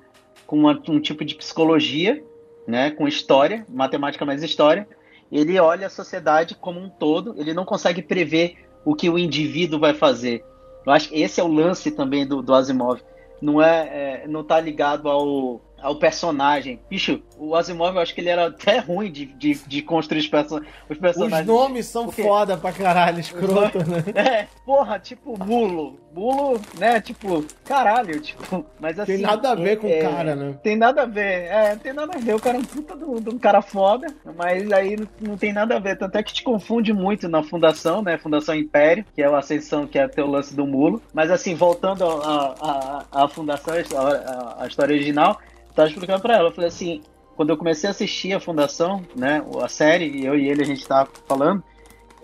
com 0.47 0.59
uma, 0.59 0.81
um 0.87 1.01
tipo 1.01 1.25
de 1.25 1.35
psicologia 1.35 2.23
né, 2.67 2.91
com 2.91 3.07
história, 3.07 3.65
matemática 3.69 4.25
mais 4.25 4.43
história, 4.43 4.87
ele 5.31 5.59
olha 5.59 5.87
a 5.87 5.89
sociedade 5.89 6.55
como 6.55 6.79
um 6.79 6.89
todo, 6.89 7.35
ele 7.37 7.53
não 7.53 7.65
consegue 7.65 8.01
prever 8.01 8.57
o 8.83 8.95
que 8.95 9.09
o 9.09 9.17
indivíduo 9.17 9.79
vai 9.79 9.93
fazer. 9.93 10.43
Eu 10.85 10.91
acho 10.93 11.09
que 11.09 11.21
esse 11.21 11.41
é 11.41 11.43
o 11.43 11.47
lance 11.47 11.91
também 11.91 12.25
do, 12.27 12.41
do 12.41 12.53
Asimov. 12.53 13.01
Não 13.41 13.61
é, 13.61 14.23
é 14.23 14.27
não 14.27 14.41
está 14.41 14.59
ligado 14.59 15.09
ao, 15.09 15.61
ao 15.81 15.95
personagem. 15.95 16.79
Bicho, 16.89 17.21
o 17.37 17.55
Asimov 17.55 17.95
eu 17.95 18.01
acho 18.01 18.13
que 18.13 18.21
ele 18.21 18.29
era 18.29 18.47
até 18.47 18.79
ruim 18.79 19.11
de, 19.11 19.25
de, 19.25 19.53
de 19.53 19.81
construir 19.81 20.19
os, 20.19 20.27
perso 20.27 20.61
os 20.89 20.97
personagens. 20.97 21.41
Os 21.41 21.47
nomes 21.47 21.85
são 21.85 22.05
porque... 22.05 22.23
foda 22.23 22.57
pra 22.57 22.71
caralho, 22.71 23.19
escroto, 23.19 23.79
né? 23.79 24.03
É, 24.15 24.47
porra, 24.65 24.99
tipo 24.99 25.37
Mulo. 25.37 25.99
Mulo, 26.13 26.59
né? 26.77 27.01
Tipo, 27.01 27.45
caralho, 27.65 28.19
tipo. 28.21 28.65
Mas 28.79 28.97
assim. 28.97 29.17
Tem 29.17 29.21
nada 29.21 29.51
a 29.51 29.55
ver 29.55 29.77
com 29.77 29.87
o 29.87 29.91
é, 29.91 29.99
cara, 29.99 30.35
né? 30.35 30.55
Tem 30.63 30.75
nada 30.77 31.01
a 31.01 31.05
ver, 31.05 31.43
é, 31.51 31.75
tem 31.75 31.93
nada 31.93 32.15
a 32.15 32.17
ver. 32.17 32.35
O 32.35 32.39
cara 32.39 32.57
é 32.57 32.59
um 32.59 32.63
puta 32.63 32.95
de 32.95 33.29
um 33.29 33.37
cara 33.37 33.61
foda, 33.61 34.07
mas 34.35 34.71
aí 34.71 34.95
não, 35.19 35.37
tem 35.37 35.51
nada 35.51 35.75
a 35.75 35.79
ver. 35.79 35.97
Tanto 35.97 36.15
é 36.17 36.23
que 36.23 36.33
te 36.33 36.43
confunde 36.43 36.93
muito 36.93 37.27
na 37.27 37.43
fundação, 37.43 38.01
né? 38.01 38.17
Fundação 38.17 38.55
Império, 38.55 39.05
que 39.13 39.21
é 39.21 39.25
a 39.25 39.37
Ascensão, 39.37 39.85
que 39.85 39.99
é 39.99 40.09
o 40.17 40.25
lance 40.25 40.55
do 40.55 40.65
Mulo. 40.65 41.01
Mas 41.13 41.29
assim, 41.29 41.53
voltando 41.53 42.05
à 42.05 43.27
fundação, 43.27 43.73
a, 43.73 44.63
a 44.63 44.67
história 44.67 44.95
original 44.95 45.37
tava 45.75 45.89
explicando 45.89 46.21
pra 46.21 46.37
ela. 46.37 46.49
Eu 46.49 46.53
falei 46.53 46.69
assim, 46.69 47.01
quando 47.35 47.49
eu 47.49 47.57
comecei 47.57 47.87
a 47.87 47.91
assistir 47.91 48.33
a 48.33 48.39
Fundação, 48.39 49.03
né, 49.15 49.43
a 49.61 49.67
série, 49.67 50.25
eu 50.25 50.35
e 50.35 50.49
ele 50.49 50.63
a 50.63 50.65
gente 50.65 50.87
tava 50.87 51.09
falando, 51.27 51.63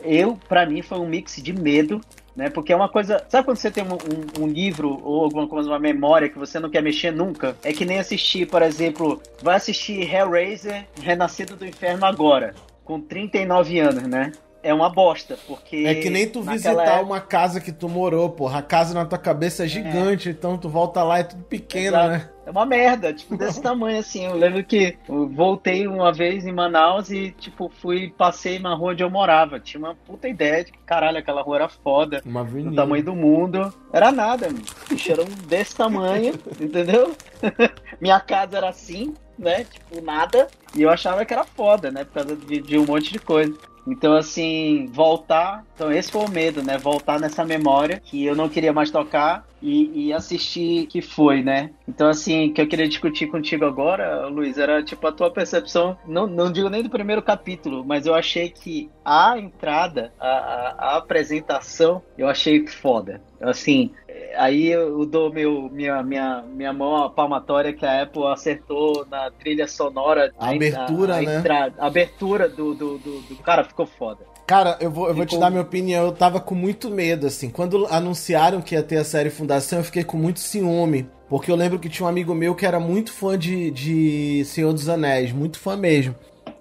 eu, 0.03 0.39
para 0.47 0.65
mim, 0.65 0.81
foi 0.81 0.97
um 0.97 1.07
mix 1.07 1.35
de 1.35 1.53
medo, 1.53 2.01
né, 2.35 2.49
porque 2.49 2.71
é 2.71 2.75
uma 2.75 2.89
coisa, 2.89 3.23
sabe 3.29 3.45
quando 3.45 3.57
você 3.57 3.69
tem 3.69 3.83
um, 3.83 3.93
um, 3.93 4.45
um, 4.45 4.47
livro 4.47 4.99
ou 5.03 5.23
alguma 5.25 5.47
coisa, 5.47 5.69
uma 5.69 5.77
memória 5.77 6.29
que 6.29 6.39
você 6.39 6.59
não 6.59 6.69
quer 6.69 6.81
mexer 6.81 7.11
nunca? 7.11 7.57
É 7.61 7.73
que 7.73 7.85
nem 7.85 7.99
assistir, 7.99 8.47
por 8.47 8.61
exemplo, 8.61 9.21
vai 9.43 9.57
assistir 9.57 10.01
Hellraiser, 10.01 10.87
Renascido 10.99 11.55
do 11.55 11.65
Inferno 11.65 12.05
agora, 12.05 12.55
com 12.85 12.99
39 13.01 13.79
anos, 13.79 14.03
né? 14.03 14.31
É 14.63 14.73
uma 14.73 14.89
bosta, 14.89 15.37
porque. 15.47 15.83
É 15.87 15.95
que 15.95 16.09
nem 16.09 16.27
tu 16.27 16.41
visitar 16.41 16.71
época... 16.71 17.01
uma 17.01 17.19
casa 17.19 17.59
que 17.59 17.71
tu 17.71 17.89
morou, 17.89 18.29
porra. 18.29 18.59
A 18.59 18.61
casa 18.61 18.93
na 18.93 19.05
tua 19.05 19.17
cabeça 19.17 19.65
é 19.65 19.67
gigante, 19.67 20.29
é. 20.29 20.31
então 20.31 20.57
tu 20.57 20.69
volta 20.69 21.03
lá 21.03 21.17
e 21.17 21.21
é 21.21 21.23
tudo 21.23 21.43
pequeno, 21.43 21.97
Exato. 21.97 22.09
né? 22.09 22.29
É 22.45 22.51
uma 22.51 22.65
merda, 22.65 23.13
tipo, 23.13 23.37
desse 23.37 23.61
tamanho 23.63 23.99
assim. 23.99 24.25
Eu 24.25 24.35
lembro 24.35 24.63
que 24.63 24.97
eu 25.07 25.29
voltei 25.29 25.87
uma 25.87 26.11
vez 26.11 26.45
em 26.45 26.51
Manaus 26.51 27.09
e, 27.09 27.31
tipo, 27.31 27.71
fui, 27.81 28.13
passei 28.17 28.59
na 28.59 28.73
rua 28.73 28.91
onde 28.91 29.03
eu 29.03 29.09
morava. 29.09 29.59
Tinha 29.59 29.79
uma 29.79 29.95
puta 29.95 30.27
ideia 30.27 30.63
de 30.63 30.71
que, 30.71 30.79
caralho, 30.79 31.17
aquela 31.17 31.41
rua 31.41 31.57
era 31.57 31.69
foda. 31.69 32.21
Uma 32.25 32.43
do 32.43 32.75
tamanho 32.75 33.03
do 33.03 33.15
mundo. 33.15 33.73
Era 33.91 34.11
nada, 34.11 34.49
bicho. 34.89 35.11
Era 35.11 35.21
um 35.21 35.47
desse 35.47 35.75
tamanho, 35.75 36.33
entendeu? 36.59 37.15
Minha 37.99 38.19
casa 38.19 38.57
era 38.57 38.69
assim, 38.69 39.13
né? 39.37 39.63
Tipo, 39.63 40.01
nada. 40.01 40.47
E 40.75 40.81
eu 40.81 40.89
achava 40.89 41.25
que 41.25 41.33
era 41.33 41.43
foda, 41.43 41.91
né? 41.91 42.03
Por 42.05 42.13
causa 42.13 42.35
de, 42.35 42.61
de 42.61 42.77
um 42.77 42.85
monte 42.85 43.11
de 43.11 43.19
coisa. 43.19 43.53
Então, 43.87 44.13
assim, 44.13 44.87
voltar. 44.91 45.65
Então, 45.73 45.91
esse 45.91 46.11
foi 46.11 46.25
o 46.25 46.29
medo, 46.29 46.61
né? 46.63 46.77
Voltar 46.77 47.19
nessa 47.19 47.43
memória 47.43 47.99
que 47.99 48.23
eu 48.25 48.35
não 48.35 48.49
queria 48.49 48.73
mais 48.73 48.91
tocar 48.91 49.45
e, 49.61 50.07
e 50.07 50.13
assistir 50.13 50.87
que 50.87 51.01
foi, 51.01 51.41
né? 51.43 51.71
Então, 51.87 52.07
assim, 52.07 52.49
o 52.49 52.53
que 52.53 52.61
eu 52.61 52.67
queria 52.67 52.87
discutir 52.87 53.27
contigo 53.27 53.65
agora, 53.65 54.27
Luiz, 54.27 54.57
era 54.57 54.83
tipo 54.83 55.05
a 55.07 55.11
tua 55.11 55.29
percepção. 55.29 55.97
Não, 56.07 56.25
não 56.25 56.51
digo 56.51 56.69
nem 56.69 56.83
do 56.83 56.89
primeiro 56.89 57.21
capítulo, 57.21 57.83
mas 57.85 58.05
eu 58.05 58.15
achei 58.15 58.49
que 58.49 58.89
a 59.05 59.37
entrada, 59.37 60.13
a, 60.19 60.27
a, 60.27 60.75
a 60.77 60.97
apresentação, 60.97 62.01
eu 62.17 62.27
achei 62.27 62.65
foda. 62.67 63.21
Assim, 63.39 63.91
aí 64.35 64.67
eu 64.67 65.05
dou 65.05 65.31
meu, 65.31 65.69
minha, 65.71 66.01
minha, 66.03 66.43
minha 66.43 66.73
mão 66.73 67.03
a 67.03 67.09
palmatória 67.09 67.73
que 67.73 67.85
a 67.85 68.03
Apple 68.03 68.25
acertou 68.27 69.05
na 69.09 69.31
trilha 69.31 69.67
sonora. 69.67 70.33
A 70.39 70.51
abertura, 70.51 71.15
a, 71.15 71.17
a 71.17 71.21
né? 71.21 71.39
Entrada, 71.39 71.75
a 71.79 71.87
abertura 71.87 72.49
do, 72.49 72.73
do, 72.73 72.97
do, 72.97 73.21
do, 73.21 73.35
Cara, 73.37 73.63
ficou 73.63 73.85
foda. 73.85 74.25
Cara, 74.51 74.75
eu 74.81 74.91
vou, 74.91 75.07
eu 75.07 75.15
vou 75.15 75.25
te 75.25 75.37
dar 75.37 75.49
minha 75.49 75.61
opinião. 75.61 76.07
Eu 76.07 76.11
tava 76.11 76.37
com 76.37 76.53
muito 76.53 76.89
medo, 76.89 77.25
assim. 77.25 77.49
Quando 77.49 77.87
anunciaram 77.89 78.59
que 78.59 78.75
ia 78.75 78.83
ter 78.83 78.97
a 78.97 79.03
série 79.05 79.29
Fundação, 79.29 79.79
eu 79.79 79.85
fiquei 79.85 80.03
com 80.03 80.17
muito 80.17 80.41
ciúme. 80.41 81.09
Porque 81.29 81.49
eu 81.49 81.55
lembro 81.55 81.79
que 81.79 81.87
tinha 81.87 82.05
um 82.05 82.09
amigo 82.09 82.35
meu 82.35 82.53
que 82.53 82.65
era 82.65 82.77
muito 82.77 83.13
fã 83.13 83.39
de, 83.39 83.71
de 83.71 84.43
Senhor 84.43 84.73
dos 84.73 84.89
Anéis, 84.89 85.31
muito 85.31 85.57
fã 85.57 85.77
mesmo. 85.77 86.13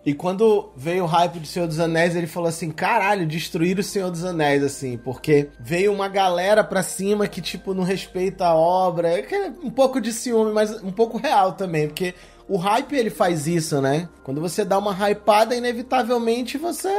E 0.07 0.15
quando 0.15 0.71
veio 0.77 1.03
o 1.03 1.07
hype 1.09 1.41
de 1.41 1.49
Senhor 1.49 1.67
dos 1.67 1.81
Anéis, 1.81 2.15
ele 2.15 2.29
falou 2.29 2.49
assim: 2.49 2.71
caralho, 2.71 3.27
destruir 3.27 3.77
o 3.77 3.83
Senhor 3.83 4.09
dos 4.09 4.25
Anéis, 4.25 4.63
assim, 4.63 4.97
porque 4.97 5.49
veio 5.59 5.93
uma 5.93 6.07
galera 6.07 6.63
pra 6.63 6.85
cima 6.85 7.27
que, 7.27 7.41
tipo, 7.41 7.75
não 7.75 7.83
respeita 7.83 8.47
a 8.47 8.55
obra. 8.55 9.09
É 9.19 9.51
um 9.65 9.71
pouco 9.71 10.01
de 10.01 10.13
ciúme, 10.13 10.53
mas 10.53 10.81
um 10.81 10.93
pouco 10.93 11.19
real 11.19 11.55
também, 11.55 11.89
porque 11.89 12.15
o 12.51 12.57
hype 12.57 12.97
ele 12.97 13.11
faz 13.11 13.47
isso, 13.47 13.81
né? 13.81 14.09
Quando 14.25 14.41
você 14.41 14.65
dá 14.65 14.77
uma 14.77 14.93
hypada, 14.93 15.55
inevitavelmente 15.55 16.59
você 16.59 16.91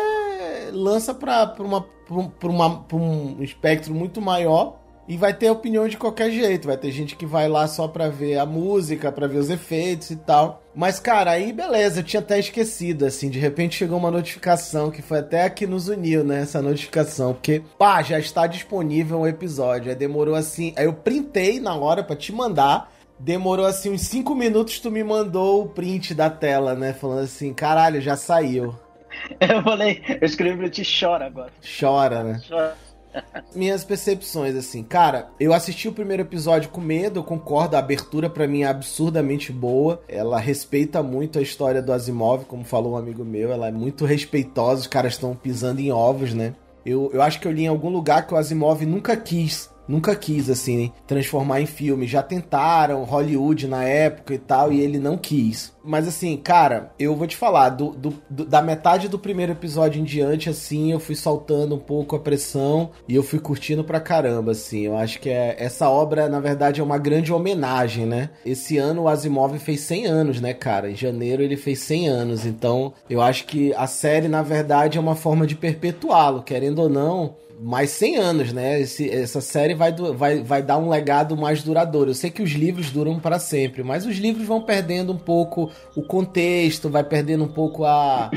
lança 0.72 1.14
pra, 1.14 1.46
pra, 1.46 1.66
uma, 1.66 1.82
pra, 1.82 2.50
uma, 2.50 2.80
pra 2.84 2.98
um 2.98 3.36
espectro 3.44 3.94
muito 3.94 4.22
maior 4.22 4.80
e 5.10 5.18
vai 5.18 5.34
ter 5.34 5.50
opinião 5.50 5.90
de 5.90 5.98
qualquer 5.98 6.32
jeito. 6.32 6.70
Vai 6.70 6.78
ter 6.78 6.90
gente 6.90 7.18
que 7.18 7.26
vai 7.26 7.50
lá 7.50 7.68
só 7.68 7.86
pra 7.86 8.08
ver 8.08 8.38
a 8.38 8.46
música, 8.46 9.12
pra 9.12 9.28
ver 9.28 9.40
os 9.40 9.50
efeitos 9.50 10.10
e 10.10 10.16
tal. 10.16 10.64
Mas, 10.74 11.02
cara, 11.02 11.32
aí 11.32 11.52
beleza, 11.52 12.00
eu 12.00 12.04
tinha 12.06 12.22
até 12.22 12.40
esquecido, 12.40 13.06
assim. 13.06 13.30
De 13.30 13.38
repente 13.38 13.76
chegou 13.76 13.98
uma 13.98 14.10
notificação 14.10 14.90
que 14.90 15.02
foi 15.02 15.20
até 15.20 15.44
aqui 15.44 15.68
nos 15.68 15.90
uniu, 15.90 16.24
né? 16.24 16.44
Essa 16.44 16.62
notificação. 16.62 17.34
Porque, 17.34 17.62
pá, 17.78 18.02
já 18.02 18.18
está 18.18 18.48
disponível 18.48 19.20
um 19.20 19.28
episódio. 19.28 19.90
Aí 19.90 19.98
demorou 19.98 20.34
assim. 20.34 20.74
Aí 20.78 20.86
eu 20.86 20.94
printei 20.94 21.60
na 21.60 21.76
hora 21.76 22.06
para 22.06 22.16
te 22.16 22.32
mandar. 22.32 22.90
Demorou 23.24 23.68
assim 23.68 23.92
uns 23.92 24.02
5 24.02 24.34
minutos, 24.34 24.80
tu 24.80 24.90
me 24.90 25.04
mandou 25.04 25.64
o 25.64 25.70
print 25.70 26.16
da 26.16 26.28
tela, 26.28 26.74
né? 26.74 26.92
Falando 26.92 27.20
assim, 27.20 27.54
caralho, 27.54 28.02
já 28.02 28.18
saiu. 28.18 28.76
Eu 29.40 29.62
falei, 29.62 30.02
eu 30.08 30.26
escrevi 30.26 30.58
pra 30.58 30.70
ti, 30.70 30.84
chora 30.84 31.26
agora. 31.26 31.52
Chora, 31.80 32.24
né? 32.24 32.42
Chora. 32.48 32.78
Minhas 33.54 33.84
percepções, 33.84 34.56
assim, 34.56 34.84
cara, 34.84 35.30
eu 35.38 35.54
assisti 35.54 35.90
o 35.90 35.92
primeiro 35.92 36.24
episódio 36.24 36.70
com 36.70 36.80
medo, 36.80 37.20
eu 37.20 37.24
concordo, 37.24 37.76
a 37.76 37.80
abertura 37.80 38.30
para 38.30 38.48
mim 38.48 38.62
é 38.64 38.68
absurdamente 38.68 39.52
boa. 39.52 40.02
Ela 40.08 40.40
respeita 40.40 41.04
muito 41.04 41.38
a 41.38 41.42
história 41.42 41.82
do 41.82 41.92
Asimov, 41.92 42.46
como 42.46 42.64
falou 42.64 42.94
um 42.94 42.98
amigo 42.98 43.26
meu, 43.26 43.52
ela 43.52 43.68
é 43.68 43.72
muito 43.72 44.06
respeitosa, 44.06 44.82
os 44.82 44.88
caras 44.88 45.14
estão 45.14 45.36
pisando 45.36 45.82
em 45.82 45.92
ovos, 45.92 46.34
né? 46.34 46.56
Eu, 46.86 47.12
eu 47.14 47.22
acho 47.22 47.40
que 47.40 47.48
eu 47.48 47.52
li 47.52 47.64
em 47.64 47.68
algum 47.68 47.90
lugar 47.90 48.26
que 48.26 48.34
o 48.34 48.38
Asimov 48.38 48.86
nunca 48.86 49.16
quis 49.16 49.70
nunca 49.92 50.16
quis, 50.16 50.50
assim, 50.50 50.92
transformar 51.06 51.60
em 51.60 51.66
filme. 51.66 52.08
Já 52.08 52.24
tentaram, 52.24 53.04
Hollywood 53.04 53.68
na 53.68 53.84
época 53.84 54.34
e 54.34 54.38
tal, 54.38 54.72
e 54.72 54.80
ele 54.80 54.98
não 54.98 55.18
quis. 55.18 55.74
Mas 55.84 56.08
assim, 56.08 56.38
cara, 56.38 56.92
eu 56.98 57.16
vou 57.16 57.28
te 57.28 57.36
falar, 57.36 57.70
do, 57.70 57.90
do, 57.92 58.14
do, 58.30 58.46
da 58.46 58.62
metade 58.62 59.08
do 59.08 59.20
primeiro 59.20 59.52
episódio 59.52 60.00
em 60.00 60.04
diante, 60.04 60.50
assim, 60.50 60.92
eu 60.92 61.00
fui 61.00 61.16
soltando 61.16 61.76
um 61.76 61.80
pouco 61.80 62.16
a 62.16 62.20
pressão 62.20 62.92
e 63.08 63.16
eu 63.16 63.24
fui 63.24 63.40
curtindo 63.40 63.84
pra 63.84 64.00
caramba, 64.00 64.52
assim. 64.52 64.82
Eu 64.82 64.96
acho 64.96 65.20
que 65.20 65.30
é, 65.30 65.56
essa 65.60 65.90
obra, 65.90 66.30
na 66.30 66.40
verdade, 66.40 66.80
é 66.80 66.84
uma 66.84 66.98
grande 66.98 67.34
homenagem, 67.34 68.06
né? 68.06 68.30
Esse 68.46 68.78
ano 68.78 69.04
o 69.04 69.08
Asimov 69.08 69.58
fez 69.58 69.82
100 69.82 70.06
anos, 70.06 70.40
né, 70.40 70.54
cara? 70.54 70.90
Em 70.90 70.96
janeiro 70.96 71.42
ele 71.42 71.58
fez 71.58 71.80
100 71.80 72.08
anos, 72.08 72.46
então 72.46 72.94
eu 73.10 73.22
acho 73.22 73.46
que 73.46 73.74
a 73.74 73.88
série, 73.88 74.28
na 74.28 74.44
verdade, 74.44 74.98
é 74.98 75.02
uma 75.02 75.16
forma 75.16 75.48
de 75.48 75.56
perpetuá-lo, 75.56 76.44
querendo 76.44 76.80
ou 76.80 76.90
não 76.90 77.36
mais 77.62 77.92
100 77.92 78.18
anos, 78.18 78.54
né? 78.54 78.82
Esse, 78.82 79.08
essa 79.10 79.40
série 79.40 79.76
vai, 79.76 79.94
vai, 79.94 80.42
vai 80.42 80.64
dar 80.64 80.80
um 80.80 80.90
legado 80.90 81.38
mais 81.38 81.62
duradouro. 81.62 82.10
Eu 82.10 82.16
sei 82.16 82.32
que 82.32 82.42
os 82.42 82.52
livros 82.52 82.90
duram 82.90 83.20
para 83.20 83.38
sempre, 83.38 83.84
mas 83.84 84.06
os 84.06 84.18
livros 84.18 84.48
vão 84.48 84.62
perdendo 84.62 85.14
um 85.14 85.18
pouco 85.18 85.70
o 85.96 86.02
contexto, 86.02 86.90
vai 86.90 87.04
perdendo 87.04 87.44
um 87.44 87.48
pouco 87.48 87.86
a, 87.86 88.32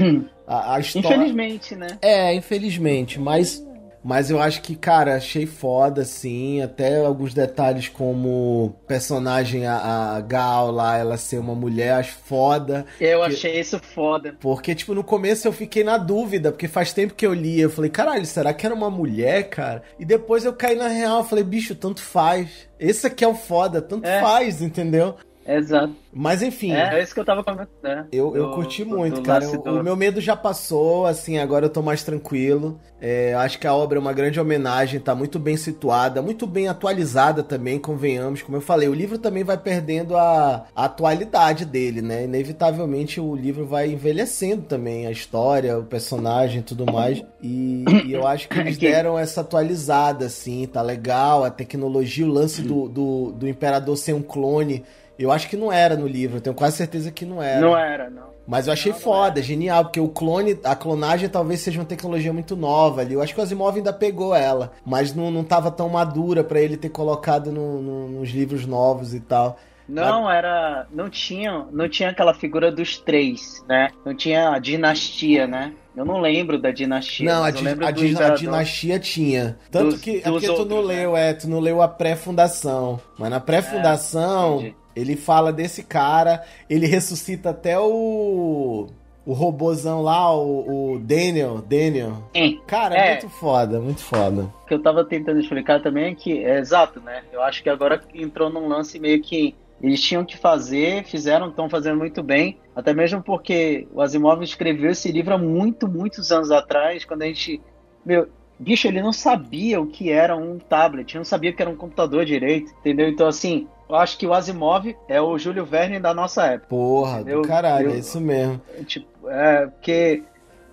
a, 0.47 0.75
a 0.75 0.81
história. 0.81 1.17
Infelizmente, 1.17 1.75
né? 1.75 1.87
É, 2.03 2.35
infelizmente, 2.35 3.19
mas 3.19 3.65
mas 4.05 4.31
eu 4.31 4.39
acho 4.39 4.61
que, 4.61 4.77
cara, 4.77 5.17
achei 5.17 5.47
foda, 5.47 6.03
assim. 6.03 6.61
Até 6.61 7.03
alguns 7.03 7.33
detalhes 7.33 7.89
como 7.89 8.77
personagem, 8.87 9.67
a, 9.67 10.17
a 10.17 10.21
Gal 10.21 10.71
lá, 10.71 10.99
ela 10.99 11.17
ser 11.17 11.39
uma 11.39 11.55
mulher, 11.55 11.95
acho 11.95 12.17
foda. 12.25 12.85
Eu 13.01 13.23
achei 13.23 13.59
isso 13.59 13.79
foda. 13.79 14.37
Porque, 14.39 14.75
tipo, 14.75 14.95
no 14.95 15.03
começo 15.03 15.49
eu 15.49 15.53
fiquei 15.53 15.83
na 15.83 15.97
dúvida, 15.97 16.53
porque 16.53 16.69
faz 16.69 16.93
tempo 16.93 17.15
que 17.15 17.27
eu 17.27 17.33
li. 17.33 17.59
Eu 17.59 17.71
falei, 17.71 17.91
caralho, 17.91 18.27
será 18.27 18.53
que 18.53 18.67
era 18.67 18.75
uma 18.75 18.91
mulher, 18.91 19.49
cara? 19.49 19.83
E 19.99 20.05
depois 20.05 20.45
eu 20.45 20.53
caí 20.53 20.77
na 20.77 20.89
real, 20.89 21.19
eu 21.21 21.25
falei, 21.25 21.43
bicho, 21.43 21.75
tanto 21.75 22.03
faz. 22.03 22.69
Esse 22.79 23.07
aqui 23.07 23.25
é 23.25 23.29
o 23.29 23.35
foda, 23.35 23.81
tanto 23.81 24.07
é. 24.07 24.21
faz, 24.21 24.61
entendeu? 24.61 25.17
Exato. 25.47 25.95
Mas 26.13 26.43
enfim. 26.43 26.73
É, 26.73 26.99
é 26.99 27.03
isso 27.03 27.13
que 27.13 27.21
eu 27.21 27.25
tava 27.25 27.43
comentando. 27.43 27.69
Né? 27.83 28.07
Eu, 28.13 28.35
eu 28.37 28.53
curti 28.53 28.85
muito, 28.85 29.21
cara. 29.23 29.47
O, 29.47 29.81
o, 29.81 29.83
meu 29.83 29.97
medo 29.97 30.21
já 30.21 30.37
passou, 30.37 31.07
assim, 31.07 31.39
agora 31.39 31.67
eu 31.67 31.71
tô 31.71 31.83
mais 31.83 32.03
tranquilo. 32.03 32.81
É, 33.01 33.35
acho 33.35 33.59
que 33.59 33.67
a 33.67 33.75
obra 33.75 33.99
é 33.99 34.01
uma 34.01 34.13
grande 34.13 34.41
homenagem, 34.41 34.99
tá 34.99 35.15
muito 35.15 35.39
bem 35.39 35.57
situada, 35.57 36.23
muito 36.23 36.47
bem 36.47 36.69
atualizada 36.69 37.43
também, 37.43 37.79
convenhamos. 37.79 38.43
Como 38.43 38.57
eu 38.57 38.63
falei, 38.63 38.89
o 38.89 38.95
livro 38.95 39.19
também 39.19 39.45
vai 39.45 39.59
perdendo 39.59 40.17
a, 40.17 40.65
a 40.75 40.85
atualidade 40.85 41.67
dele, 41.67 42.01
né? 42.01 42.25
Inevitavelmente 42.25 43.21
o 43.21 43.35
livro 43.35 43.67
vai 43.67 43.91
envelhecendo 43.91 44.63
também, 44.63 45.07
a 45.07 45.11
história, 45.11 45.79
o 45.79 45.85
personagem 45.85 46.61
e 46.61 46.63
tudo 46.63 46.91
mais. 46.91 47.23
E, 47.43 47.85
e, 48.07 48.13
eu 48.13 48.27
acho 48.27 48.49
que 48.49 48.59
eles 48.59 48.79
deram 48.79 49.19
essa 49.19 49.43
atualizada, 49.43 50.27
assim, 50.27 50.67
tá 50.67 50.81
legal. 50.81 51.45
A 51.45 51.51
tecnologia, 51.51 52.25
o 52.25 52.31
lance 52.31 52.63
do, 52.63 52.89
do, 52.89 53.33
do 53.33 53.49
Imperador 53.49 53.97
ser 53.99 54.15
um 54.15 54.23
clone 54.23 54.83
eu 55.19 55.31
acho 55.31 55.49
que 55.49 55.57
não 55.57 55.73
era 55.73 55.97
no 55.97 56.07
livro, 56.07 56.39
eu 56.39 56.41
tenho 56.41 56.57
quase 56.57 56.77
certeza 56.77 57.11
que 57.11 57.25
não 57.25 57.43
era. 57.43 57.61
Não 57.61 57.77
era, 57.77 58.11
não. 58.11 58.35
Mas 58.47 58.67
eu 58.67 58.73
achei 58.73 58.93
não, 58.93 58.99
foda, 58.99 59.41
genial, 59.41 59.85
porque 59.85 60.01
o 60.01 60.09
clone, 60.09 60.59
a 60.65 60.77
clonagem 60.77 61.29
talvez 61.29 61.61
seja 61.61 61.81
uma 61.81 61.87
tecnologia 61.87 62.33
muito 62.33 62.55
nova 62.55 63.01
ali. 63.01 63.15
Eu 63.15 63.23
acho 63.23 63.33
que 63.33 63.41
o 63.41 63.43
Asimov 63.43 63.77
ainda 63.77 63.93
pegou 63.93 64.35
ela, 64.35 64.73
mas 64.85 65.15
não, 65.15 65.31
não 65.31 65.43
tava 65.43 65.71
tão 65.71 65.89
madura 65.89 66.45
para 66.45 66.61
ele 66.61 66.77
ter 66.77 66.91
colocado 66.91 67.51
no, 67.51 67.81
no, 67.81 68.09
nos 68.09 68.31
livros 68.31 68.67
novos 68.67 69.15
e 69.15 69.21
tal. 69.21 69.59
Não, 69.89 70.31
era. 70.31 70.87
Não 70.91 71.11
tinha, 71.11 71.67
não 71.71 71.89
tinha 71.89 72.11
aquela 72.11 72.35
figura 72.35 72.73
dos 72.73 72.99
três, 72.99 73.63
né? 73.69 73.91
Não 74.05 74.15
tinha 74.15 74.51
a 74.51 74.59
dinastia, 74.59 75.47
né? 75.47 75.73
Eu 75.97 76.05
não 76.05 76.21
lembro 76.21 76.59
da 76.59 76.71
dinastia. 76.71 77.33
Não, 77.33 77.45
a, 77.45 77.51
di 77.51 77.67
a, 77.67 77.87
a, 77.87 78.31
dinastia 78.35 78.99
tinha. 78.99 79.57
Tanto 79.71 79.93
dos, 79.93 80.01
que. 80.01 80.19
É 80.19 80.23
porque 80.23 80.49
outros, 80.49 80.59
tu 80.59 80.65
não 80.65 80.83
né? 80.83 80.95
leu, 80.95 81.17
é, 81.17 81.33
tu 81.33 81.49
não 81.49 81.61
leu 81.61 81.81
a 81.81 81.89
pré-fundação. 81.89 83.01
Mas 83.19 83.31
na 83.31 83.41
pré-fundação. 83.41 84.61
É, 84.61 84.73
ele 84.97 85.17
fala 85.17 85.53
desse 85.53 85.83
cara, 85.83 86.45
ele 86.69 86.87
ressuscita 86.87 87.51
até 87.51 87.79
o. 87.79 88.89
O 89.27 89.33
robozão 89.33 90.03
lá, 90.03 90.37
o, 90.37 90.93
o 90.93 90.99
Daniel. 90.99 91.63
Daniel. 91.67 92.29
Sim. 92.37 92.61
Cara, 92.67 92.95
é, 92.95 93.07
é 93.07 93.11
muito 93.13 93.31
foda, 93.31 93.81
muito 93.81 94.01
foda. 94.03 94.43
O 94.43 94.67
que 94.67 94.75
eu 94.75 94.83
tava 94.83 95.03
tentando 95.03 95.41
explicar 95.41 95.81
também 95.81 96.13
é 96.13 96.15
que, 96.15 96.45
é 96.45 96.59
exato, 96.59 97.01
né? 97.01 97.23
Eu 97.33 97.43
acho 97.43 97.63
que 97.63 97.71
agora 97.71 98.03
entrou 98.15 98.51
num 98.51 98.69
lance 98.69 98.99
meio 98.99 99.23
que 99.23 99.55
eles 99.83 100.01
tinham 100.01 100.25
que 100.25 100.37
fazer, 100.37 101.05
fizeram, 101.05 101.49
estão 101.49 101.69
fazendo 101.69 101.99
muito 101.99 102.23
bem. 102.23 102.59
Até 102.75 102.93
mesmo 102.93 103.23
porque 103.23 103.87
o 103.93 104.01
Asimov 104.01 104.43
escreveu 104.43 104.91
esse 104.91 105.11
livro 105.13 105.35
há 105.35 105.39
muito, 105.39 105.87
muitos 105.87 106.33
anos 106.33 106.51
atrás, 106.51 107.05
quando 107.05 107.23
a 107.23 107.27
gente. 107.27 107.61
Meu, 108.05 108.29
bicho, 108.59 108.87
ele 108.89 109.03
não 109.03 109.13
sabia 109.13 109.81
o 109.81 109.87
que 109.87 110.11
era 110.11 110.37
um 110.37 110.59
tablet, 110.59 111.17
não 111.17 111.25
sabia 111.25 111.51
o 111.51 111.55
que 111.55 111.63
era 111.63 111.71
um 111.71 111.77
computador 111.77 112.25
direito, 112.25 112.73
entendeu? 112.81 113.09
Então, 113.09 113.27
assim, 113.27 113.69
eu 113.89 113.97
acho 113.97 114.17
que 114.19 114.27
o 114.27 114.33
Asimov 114.33 114.95
é 115.09 115.21
o 115.21 115.39
Júlio 115.39 115.65
Verne 115.65 116.01
da 116.01 116.15
nossa 116.15 116.47
época. 116.47 116.69
Porra, 116.69 117.21
entendeu? 117.21 117.43
do 117.43 117.49
caralho, 117.49 117.91
é 117.91 117.99
isso 117.99 118.21
mesmo. 118.21 118.61
Tipo, 118.87 119.29
é, 119.29 119.67
porque 119.67 120.23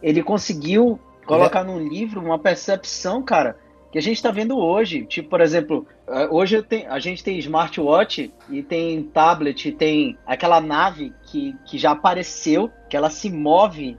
ele 0.02 0.24
conseguiu 0.24 1.00
colocar 1.26 1.62
é. 1.62 1.64
num 1.64 1.80
livro 1.80 2.22
uma 2.22 2.40
percepção, 2.40 3.22
cara, 3.22 3.58
que 3.92 3.98
a 3.98 4.02
gente 4.02 4.16
está 4.16 4.32
vendo 4.32 4.58
hoje. 4.58 5.06
Tipo, 5.06 5.30
por 5.30 5.42
exemplo, 5.42 5.86
é, 6.08 6.28
hoje 6.28 6.62
tenho, 6.64 6.92
a 6.92 7.00
gente 7.00 7.24
tem 7.24 7.38
smartwatch 7.40 8.34
e 8.50 8.64
tem 8.64 9.04
tablet, 9.04 9.68
e 9.68 9.72
tem 9.72 10.18
aquela 10.26 10.62
nave 10.62 11.14
que, 11.24 11.56
que 11.66 11.78
já 11.78 11.92
apareceu, 11.92 12.72
que 12.90 12.96
ela 12.96 13.10
se 13.10 13.30
move 13.30 13.98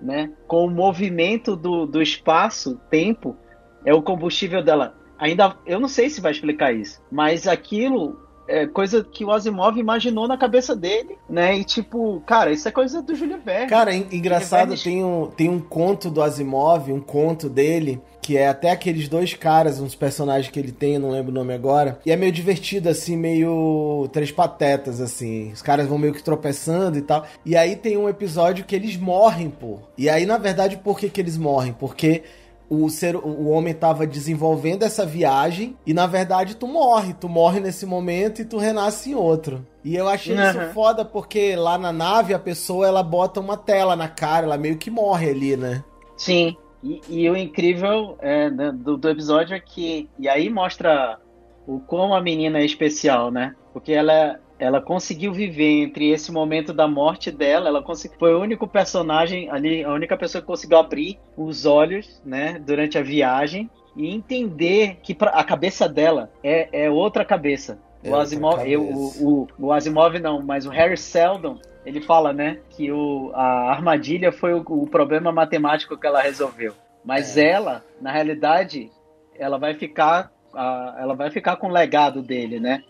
né, 0.00 0.30
com 0.46 0.66
o 0.66 0.70
movimento 0.70 1.56
do, 1.56 1.86
do 1.86 2.00
espaço-tempo, 2.00 3.36
é 3.84 3.92
o 3.92 4.02
combustível 4.02 4.62
dela. 4.62 4.94
Ainda, 5.18 5.56
eu 5.66 5.80
não 5.80 5.88
sei 5.88 6.10
se 6.10 6.20
vai 6.20 6.32
explicar 6.32 6.72
isso, 6.72 7.02
mas 7.10 7.46
aquilo 7.46 8.23
é 8.46 8.66
coisa 8.66 9.02
que 9.02 9.24
o 9.24 9.32
Asimov 9.32 9.78
imaginou 9.78 10.28
na 10.28 10.36
cabeça 10.36 10.74
dele, 10.76 11.18
né? 11.28 11.56
E 11.56 11.64
tipo, 11.64 12.22
cara, 12.26 12.52
isso 12.52 12.68
é 12.68 12.70
coisa 12.70 13.02
do 13.02 13.14
Júlio 13.14 13.38
Verne. 13.44 13.68
Cara, 13.68 13.94
engraçado, 13.94 14.68
Verne... 14.70 14.82
tem 14.82 15.04
um, 15.04 15.26
tem 15.26 15.48
um 15.48 15.60
conto 15.60 16.10
do 16.10 16.22
Asimov, 16.22 16.92
um 16.92 17.00
conto 17.00 17.48
dele, 17.48 18.00
que 18.20 18.36
é 18.36 18.48
até 18.48 18.70
aqueles 18.70 19.08
dois 19.08 19.34
caras, 19.34 19.80
uns 19.80 19.94
personagens 19.94 20.50
que 20.50 20.58
ele 20.58 20.72
tem, 20.72 20.98
não 20.98 21.10
lembro 21.10 21.30
o 21.30 21.34
nome 21.34 21.52
agora. 21.52 21.98
E 22.06 22.10
é 22.10 22.16
meio 22.16 22.32
divertido, 22.32 22.88
assim, 22.88 23.16
meio 23.16 24.08
três 24.12 24.30
patetas, 24.30 25.00
assim. 25.00 25.52
Os 25.52 25.62
caras 25.62 25.86
vão 25.86 25.98
meio 25.98 26.14
que 26.14 26.22
tropeçando 26.22 26.98
e 26.98 27.02
tal. 27.02 27.26
E 27.44 27.56
aí 27.56 27.76
tem 27.76 27.96
um 27.96 28.08
episódio 28.08 28.64
que 28.64 28.74
eles 28.74 28.96
morrem, 28.96 29.50
pô. 29.50 29.78
E 29.96 30.08
aí, 30.08 30.24
na 30.26 30.38
verdade, 30.38 30.76
por 30.78 30.98
que, 30.98 31.08
que 31.08 31.20
eles 31.20 31.36
morrem? 31.36 31.72
Porque 31.72 32.22
o 32.68 32.88
ser 32.88 33.16
o 33.16 33.48
homem 33.48 33.72
estava 33.72 34.06
desenvolvendo 34.06 34.82
essa 34.82 35.04
viagem 35.04 35.76
e 35.86 35.92
na 35.92 36.06
verdade 36.06 36.56
tu 36.56 36.66
morre, 36.66 37.14
tu 37.14 37.28
morre 37.28 37.60
nesse 37.60 37.84
momento 37.84 38.40
e 38.40 38.44
tu 38.44 38.56
renasce 38.56 39.10
em 39.10 39.14
outro. 39.14 39.66
E 39.84 39.94
eu 39.94 40.08
achei 40.08 40.36
uhum. 40.36 40.42
isso 40.42 40.60
foda 40.72 41.04
porque 41.04 41.54
lá 41.56 41.76
na 41.76 41.92
nave 41.92 42.32
a 42.32 42.38
pessoa 42.38 42.86
ela 42.86 43.02
bota 43.02 43.40
uma 43.40 43.56
tela 43.56 43.94
na 43.94 44.08
cara, 44.08 44.46
ela 44.46 44.56
meio 44.56 44.78
que 44.78 44.90
morre 44.90 45.30
ali, 45.30 45.56
né? 45.56 45.84
Sim. 46.16 46.56
E, 46.82 47.00
e 47.08 47.30
o 47.30 47.36
incrível 47.36 48.16
é, 48.20 48.50
do, 48.50 48.96
do 48.96 49.08
episódio 49.08 49.54
é 49.54 49.60
que 49.60 50.08
e 50.18 50.28
aí 50.28 50.48
mostra 50.48 51.18
o 51.66 51.80
como 51.80 52.14
a 52.14 52.20
menina 52.20 52.58
é 52.58 52.64
especial, 52.64 53.30
né? 53.30 53.54
Porque 53.72 53.92
ela 53.92 54.38
ela 54.58 54.80
conseguiu 54.80 55.32
viver 55.32 55.82
entre 55.82 56.10
esse 56.10 56.30
momento 56.30 56.72
da 56.72 56.86
morte 56.86 57.30
dela, 57.30 57.68
ela 57.68 57.82
consegui, 57.82 58.16
foi 58.18 58.34
o 58.34 58.40
único 58.40 58.66
personagem 58.68 59.50
ali, 59.50 59.82
a 59.82 59.92
única 59.92 60.16
pessoa 60.16 60.40
que 60.40 60.46
conseguiu 60.46 60.78
abrir 60.78 61.18
os 61.36 61.66
olhos, 61.66 62.20
né, 62.24 62.60
durante 62.64 62.96
a 62.96 63.02
viagem 63.02 63.68
e 63.96 64.14
entender 64.14 64.98
que 65.02 65.14
pra, 65.14 65.30
a 65.30 65.44
cabeça 65.44 65.88
dela 65.88 66.30
é, 66.42 66.84
é 66.84 66.90
outra 66.90 67.24
cabeça. 67.24 67.78
É 68.02 68.10
o 68.10 68.16
Asimov, 68.16 68.70
eu, 68.70 68.82
o, 68.82 69.06
o, 69.20 69.48
o, 69.58 69.72
Asimov 69.72 70.18
não, 70.18 70.42
mas 70.42 70.66
o 70.66 70.70
Harry 70.70 70.96
Seldon, 70.96 71.58
ele 71.86 72.00
fala, 72.00 72.32
né, 72.32 72.58
que 72.70 72.92
o, 72.92 73.32
a 73.34 73.70
armadilha 73.70 74.30
foi 74.30 74.52
o, 74.52 74.62
o 74.66 74.86
problema 74.86 75.32
matemático 75.32 75.96
que 75.96 76.06
ela 76.06 76.20
resolveu. 76.20 76.74
Mas 77.04 77.36
é. 77.36 77.50
ela, 77.50 77.84
na 78.00 78.12
realidade, 78.12 78.90
ela 79.36 79.58
vai 79.58 79.74
ficar, 79.74 80.30
ela 80.54 81.14
vai 81.14 81.30
ficar 81.30 81.56
com 81.56 81.68
o 81.68 81.72
legado 81.72 82.22
dele, 82.22 82.60
né? 82.60 82.82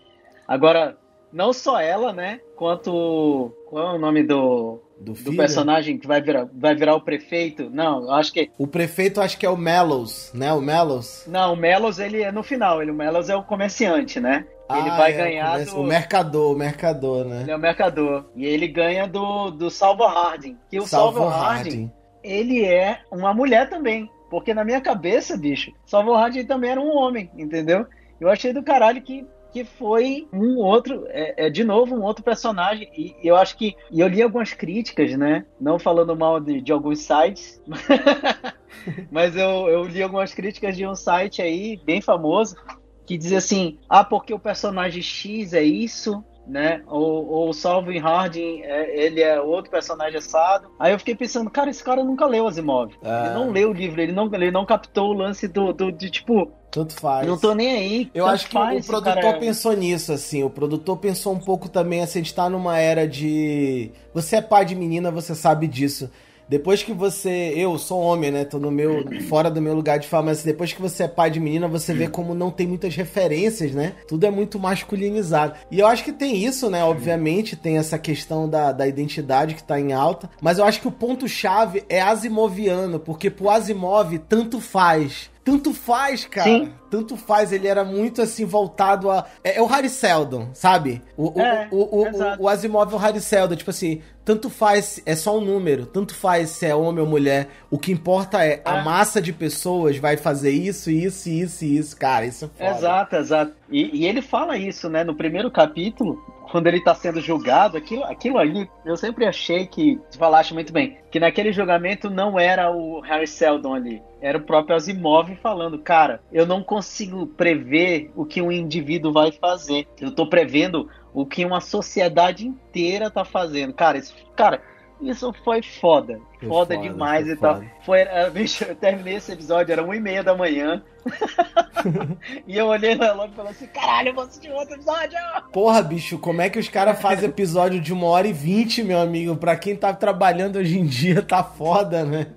Agora, 0.47 0.97
não 1.31 1.53
só 1.53 1.79
ela, 1.79 2.13
né? 2.13 2.39
Quanto 2.55 3.51
qual 3.69 3.93
é 3.93 3.95
o 3.95 3.99
nome 3.99 4.23
do 4.23 4.81
do, 4.99 5.13
do, 5.13 5.35
personagem 5.35 5.97
que 5.97 6.07
vai 6.07 6.21
virar, 6.21 6.47
vai 6.53 6.73
virar 6.73 6.95
o 6.95 7.01
prefeito. 7.01 7.69
Não, 7.69 8.11
acho 8.11 8.31
que. 8.31 8.49
O 8.57 8.67
prefeito 8.67 9.19
acho 9.19 9.37
que 9.37 9.45
é 9.45 9.49
o 9.49 9.57
Mellows, 9.57 10.31
né? 10.33 10.53
O 10.53 10.61
Mellows. 10.61 11.25
Não, 11.27 11.53
o 11.53 11.55
Mellows 11.55 11.99
ele 11.99 12.21
é 12.21 12.31
no 12.31 12.43
final. 12.43 12.81
Ele, 12.81 12.91
o 12.91 12.95
Mellows 12.95 13.29
é 13.29 13.35
o 13.35 13.43
comerciante, 13.43 14.19
né? 14.19 14.45
Ah, 14.67 14.79
ele 14.79 14.89
vai 14.91 15.11
é, 15.11 15.17
ganhar. 15.17 15.59
O, 15.59 15.65
do... 15.65 15.81
o 15.81 15.83
mercador, 15.83 16.53
o 16.53 16.57
mercador, 16.57 17.25
né? 17.25 17.41
Ele 17.41 17.51
é 17.51 17.55
o 17.55 17.59
mercador. 17.59 18.25
E 18.35 18.45
ele 18.45 18.67
ganha 18.67 19.07
do, 19.07 19.51
do 19.51 19.69
Salvo 19.69 20.05
Harding. 20.05 20.57
Que 20.69 20.79
o 20.79 20.87
Salvo, 20.87 21.19
Salvo 21.19 21.29
Harding, 21.29 21.69
Harding, 21.69 21.91
ele 22.23 22.65
é 22.65 22.99
uma 23.11 23.33
mulher 23.33 23.69
também. 23.69 24.09
Porque 24.29 24.53
na 24.53 24.63
minha 24.63 24.81
cabeça, 24.81 25.37
bicho, 25.37 25.71
Salvo 25.85 26.13
Harding 26.13 26.45
também 26.45 26.71
era 26.71 26.81
um 26.81 26.95
homem, 26.95 27.29
entendeu? 27.37 27.85
Eu 28.19 28.29
achei 28.29 28.53
do 28.53 28.63
caralho 28.63 29.01
que 29.01 29.25
que 29.55 29.63
foi 29.63 30.27
um 30.33 30.57
outro, 30.57 31.05
é, 31.07 31.45
é, 31.45 31.49
de 31.49 31.63
novo, 31.63 31.95
um 31.95 32.03
outro 32.03 32.21
personagem. 32.21 32.91
E 32.93 33.15
eu 33.23 33.37
acho 33.37 33.55
que. 33.55 33.73
E 33.89 34.01
eu 34.01 34.07
li 34.09 34.21
algumas 34.21 34.53
críticas, 34.53 35.17
né? 35.17 35.45
Não 35.61 35.79
falando 35.79 36.13
mal 36.13 36.41
de, 36.41 36.59
de 36.59 36.73
alguns 36.73 36.99
sites, 36.99 37.61
mas 39.09 39.33
eu, 39.37 39.69
eu 39.69 39.85
li 39.85 40.03
algumas 40.03 40.33
críticas 40.33 40.75
de 40.75 40.85
um 40.85 40.93
site 40.93 41.41
aí, 41.41 41.79
bem 41.85 42.01
famoso, 42.01 42.57
que 43.05 43.17
dizia 43.17 43.37
assim: 43.37 43.79
ah, 43.87 44.03
porque 44.03 44.33
o 44.33 44.39
personagem 44.39 45.01
X 45.01 45.53
é 45.53 45.63
isso, 45.63 46.21
né? 46.47 46.81
Ou, 46.87 47.49
o 47.49 47.53
Salvin 47.53 47.99
Harding, 47.99 48.61
é, 48.61 49.05
ele 49.05 49.21
é 49.21 49.39
outro 49.39 49.71
personagem 49.71 50.17
assado. 50.17 50.69
Aí 50.79 50.91
eu 50.93 50.99
fiquei 50.99 51.15
pensando, 51.15 51.49
cara, 51.49 51.69
esse 51.69 51.83
cara 51.83 52.03
nunca 52.03 52.25
leu 52.25 52.47
Asimov. 52.47 52.93
Ah. 53.03 53.25
Ele 53.25 53.33
não 53.35 53.51
leu 53.51 53.69
o 53.69 53.73
livro, 53.73 54.01
ele 54.01 54.11
não, 54.11 54.33
ele 54.33 54.51
não 54.51 54.65
captou 54.65 55.09
o 55.09 55.13
lance 55.13 55.47
do, 55.47 55.73
do 55.73 55.91
de 55.91 56.09
tipo. 56.09 56.51
Tanto 56.69 56.93
faz. 56.93 57.25
Não 57.25 57.37
tô 57.37 57.53
nem 57.53 57.71
aí. 57.71 58.11
Eu 58.13 58.25
acho 58.25 58.47
que 58.47 58.53
faz, 58.53 58.83
o 58.83 58.87
produtor 58.87 59.21
cara... 59.21 59.39
pensou 59.39 59.73
nisso, 59.73 60.11
assim. 60.11 60.43
O 60.43 60.49
produtor 60.49 60.97
pensou 60.97 61.33
um 61.33 61.39
pouco 61.39 61.69
também, 61.69 62.01
assim, 62.01 62.19
a 62.19 62.21
gente 62.21 62.35
tá 62.35 62.49
numa 62.49 62.77
era 62.77 63.07
de. 63.07 63.91
Você 64.13 64.37
é 64.37 64.41
pai 64.41 64.65
de 64.65 64.75
menina, 64.75 65.09
você 65.09 65.33
sabe 65.33 65.67
disso. 65.67 66.09
Depois 66.47 66.83
que 66.83 66.93
você. 66.93 67.53
Eu 67.55 67.77
sou 67.77 67.99
homem, 67.99 68.31
né? 68.31 68.45
Tô 68.45 68.59
no 68.59 68.71
meu. 68.71 69.03
fora 69.27 69.49
do 69.49 69.61
meu 69.61 69.73
lugar 69.73 69.99
de 69.99 70.07
fala, 70.07 70.27
mas 70.27 70.43
depois 70.43 70.73
que 70.73 70.81
você 70.81 71.03
é 71.03 71.07
pai 71.07 71.29
de 71.29 71.39
menina, 71.39 71.67
você 71.67 71.93
vê 71.93 72.07
como 72.07 72.33
não 72.35 72.51
tem 72.51 72.67
muitas 72.67 72.95
referências, 72.95 73.71
né? 73.71 73.93
Tudo 74.07 74.25
é 74.25 74.31
muito 74.31 74.59
masculinizado. 74.59 75.55
E 75.71 75.79
eu 75.79 75.87
acho 75.87 76.03
que 76.03 76.11
tem 76.11 76.43
isso, 76.43 76.69
né? 76.69 76.83
Obviamente, 76.83 77.55
tem 77.55 77.77
essa 77.77 77.97
questão 77.97 78.47
da, 78.47 78.71
da 78.71 78.87
identidade 78.87 79.55
que 79.55 79.63
tá 79.63 79.79
em 79.79 79.93
alta. 79.93 80.29
Mas 80.41 80.57
eu 80.57 80.65
acho 80.65 80.81
que 80.81 80.87
o 80.87 80.91
ponto-chave 80.91 81.83
é 81.89 82.01
asimoviano, 82.01 82.99
porque 82.99 83.29
pro 83.29 83.49
Asimov 83.49 84.17
tanto 84.19 84.59
faz 84.59 85.29
tanto 85.45 85.75
faz, 85.75 86.25
cara. 86.25 86.49
Sim. 86.49 86.73
Tanto 86.89 87.15
faz, 87.15 87.51
ele 87.51 87.67
era 87.67 87.85
muito 87.85 88.19
assim 88.19 88.45
voltado 88.45 89.11
a. 89.11 89.27
É, 89.43 89.57
é 89.57 89.61
o 89.61 89.67
Harry 89.67 89.89
Seldon, 89.89 90.49
sabe? 90.53 91.03
O, 91.15 91.39
é, 91.39 91.67
o, 91.69 91.77
o, 91.77 92.03
o, 92.03 92.43
o, 92.43 92.49
Asimov 92.49 92.91
é 92.91 92.95
o 92.95 92.99
Harry 92.99 93.21
Seldon, 93.21 93.55
tipo 93.55 93.69
assim, 93.69 94.01
tanto 94.23 94.49
faz, 94.49 94.99
é 95.05 95.15
só 95.15 95.37
um 95.37 95.41
número, 95.41 95.85
tanto 95.85 96.15
faz 96.15 96.49
se 96.49 96.65
é 96.65 96.73
homem 96.73 97.03
ou 97.03 97.07
mulher. 97.07 97.47
O 97.69 97.77
que 97.77 97.91
importa 97.91 98.43
é, 98.43 98.53
é. 98.53 98.61
a 98.65 98.81
massa 98.81 99.21
de 99.21 99.31
pessoas 99.31 99.97
vai 99.97 100.17
fazer 100.17 100.49
isso, 100.49 100.89
isso, 100.89 101.29
isso 101.29 101.63
e 101.63 101.77
isso. 101.77 101.95
Cara, 101.95 102.25
isso 102.25 102.45
é 102.45 102.47
foda. 102.47 102.77
Exato, 102.79 103.15
exato. 103.15 103.53
E, 103.69 104.01
e 104.01 104.07
ele 104.07 104.23
fala 104.23 104.57
isso, 104.57 104.89
né? 104.89 105.03
No 105.03 105.13
primeiro 105.13 105.51
capítulo, 105.51 106.19
quando 106.55 106.67
ele 106.67 106.77
está 106.77 106.95
sendo 106.95 107.19
julgado, 107.19 107.75
aquilo, 107.75 108.05
aquilo 108.05 108.37
ali, 108.37 108.69
eu 108.85 108.95
sempre 108.95 109.25
achei 109.25 109.67
que, 109.67 109.99
tu 110.09 110.17
falaste 110.17 110.53
muito 110.53 110.71
bem, 110.71 110.97
que 111.11 111.19
naquele 111.19 111.51
julgamento 111.51 112.09
não 112.09 112.39
era 112.39 112.71
o 112.71 113.01
Harry 113.01 113.27
Seldon 113.27 113.73
ali, 113.73 114.01
era 114.21 114.37
o 114.37 114.41
próprio 114.41 114.73
Asimov 114.73 115.35
falando, 115.43 115.77
cara, 115.77 116.21
eu 116.31 116.45
não 116.45 116.63
consigo 116.63 117.27
prever 117.27 118.09
o 118.15 118.25
que 118.25 118.41
um 118.41 118.49
indivíduo 118.49 119.11
vai 119.11 119.33
fazer, 119.33 119.85
eu 119.99 120.07
estou 120.07 120.29
prevendo 120.29 120.89
o 121.13 121.25
que 121.25 121.43
uma 121.43 121.59
sociedade 121.59 122.47
inteira 122.47 123.07
está 123.07 123.25
fazendo. 123.25 123.73
Cara, 123.73 123.97
isso, 123.97 124.15
cara, 124.33 124.61
isso 125.01 125.33
foi 125.43 125.61
foda. 125.61 126.19
Foi 126.39 126.49
foda, 126.49 126.75
foda, 126.75 126.77
demais 126.77 127.27
e 127.27 127.35
tal. 127.35 127.61
Foi, 127.83 128.03
uh, 128.03 128.31
bicho, 128.31 128.63
eu 128.63 128.75
terminei 128.75 129.15
esse 129.15 129.31
episódio, 129.31 129.71
era 129.71 129.83
uma 129.83 129.95
e 129.95 129.99
meia 129.99 130.23
da 130.23 130.35
manhã. 130.35 130.83
e 132.47 132.57
eu 132.57 132.67
olhei 132.67 132.95
no 132.95 133.03
relógio 133.03 133.33
e 133.33 133.35
falei 133.35 133.51
assim: 133.51 133.67
caralho, 133.67 134.09
eu 134.09 134.15
vou 134.15 134.23
assistir 134.23 134.51
outro 134.51 134.75
episódio! 134.75 135.17
Porra, 135.51 135.81
bicho, 135.81 136.17
como 136.17 136.41
é 136.41 136.49
que 136.49 136.59
os 136.59 136.67
caras 136.67 136.99
fazem 136.99 137.29
episódio 137.29 137.79
de 137.79 137.93
uma 137.93 138.07
hora 138.07 138.27
e 138.27 138.33
vinte, 138.33 138.83
meu 138.83 138.99
amigo? 138.99 139.35
Pra 139.35 139.55
quem 139.55 139.75
tá 139.75 139.93
trabalhando 139.93 140.57
hoje 140.57 140.79
em 140.79 140.85
dia, 140.85 141.21
tá 141.21 141.43
foda, 141.43 142.03
né? 142.03 142.27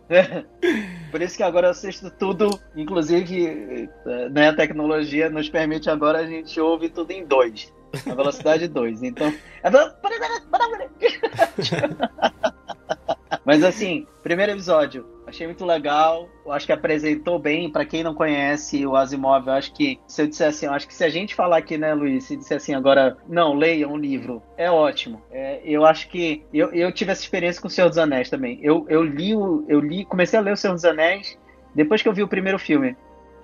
Por 1.11 1.23
isso 1.23 1.37
que 1.37 1.43
agora 1.43 1.69
eu 1.69 1.71
assisto 1.71 2.11
tudo, 2.11 2.59
inclusive, 2.77 3.89
né, 4.31 4.49
a 4.49 4.55
tecnologia 4.57 5.31
nos 5.31 5.49
permite 5.49 5.89
agora 5.89 6.19
a 6.19 6.27
gente 6.27 6.61
ouve 6.61 6.89
tudo 6.89 7.11
em 7.11 7.25
dois. 7.25 7.73
Na 8.05 8.15
velocidade 8.15 8.69
2. 8.69 9.03
Então. 9.03 9.33
Mas 13.45 13.63
assim, 13.63 14.07
primeiro 14.23 14.53
episódio, 14.53 15.07
achei 15.27 15.47
muito 15.47 15.65
legal. 15.65 16.29
Eu 16.45 16.53
acho 16.53 16.67
que 16.67 16.73
apresentou 16.73 17.39
bem. 17.39 17.71
para 17.71 17.85
quem 17.85 18.03
não 18.03 18.15
conhece 18.15 18.87
o 18.87 18.97
Asimov, 18.97 19.47
eu 19.47 19.53
acho 19.53 19.73
que 19.73 19.99
se 20.07 20.23
eu 20.23 20.27
disser 20.27 20.49
assim, 20.49 20.67
eu 20.67 20.73
acho 20.73 20.87
que 20.87 20.95
se 20.95 21.05
a 21.05 21.09
gente 21.09 21.35
falar 21.35 21.59
aqui, 21.59 21.77
né, 21.77 21.95
Luiz, 21.95 22.25
se 22.25 22.37
disser 22.37 22.57
assim, 22.57 22.75
agora, 22.75 23.17
não, 23.29 23.55
leia 23.55 23.89
um 23.89 23.97
livro, 23.97 24.43
é 24.57 24.71
ótimo. 24.71 25.23
É, 25.31 25.61
eu 25.65 25.85
acho 25.85 26.09
que. 26.09 26.45
Eu, 26.53 26.73
eu 26.73 26.93
tive 26.93 27.13
essa 27.13 27.23
experiência 27.23 27.61
com 27.61 27.69
o 27.69 27.71
Senhor 27.71 27.89
dos 27.89 27.99
Anéis 27.99 28.31
também. 28.31 28.59
Eu, 28.63 28.87
eu 28.89 29.03
li 29.03 29.35
o. 29.35 29.65
Eu 29.69 29.81
li, 29.81 30.05
comecei 30.05 30.39
a 30.39 30.43
ler 30.43 30.53
o 30.53 30.57
Senhor 30.57 30.75
dos 30.75 30.85
Anéis 30.85 31.39
depois 31.75 32.03
que 32.03 32.09
eu 32.09 32.13
vi 32.13 32.23
o 32.23 32.29
primeiro 32.29 32.59
filme. 32.59 32.97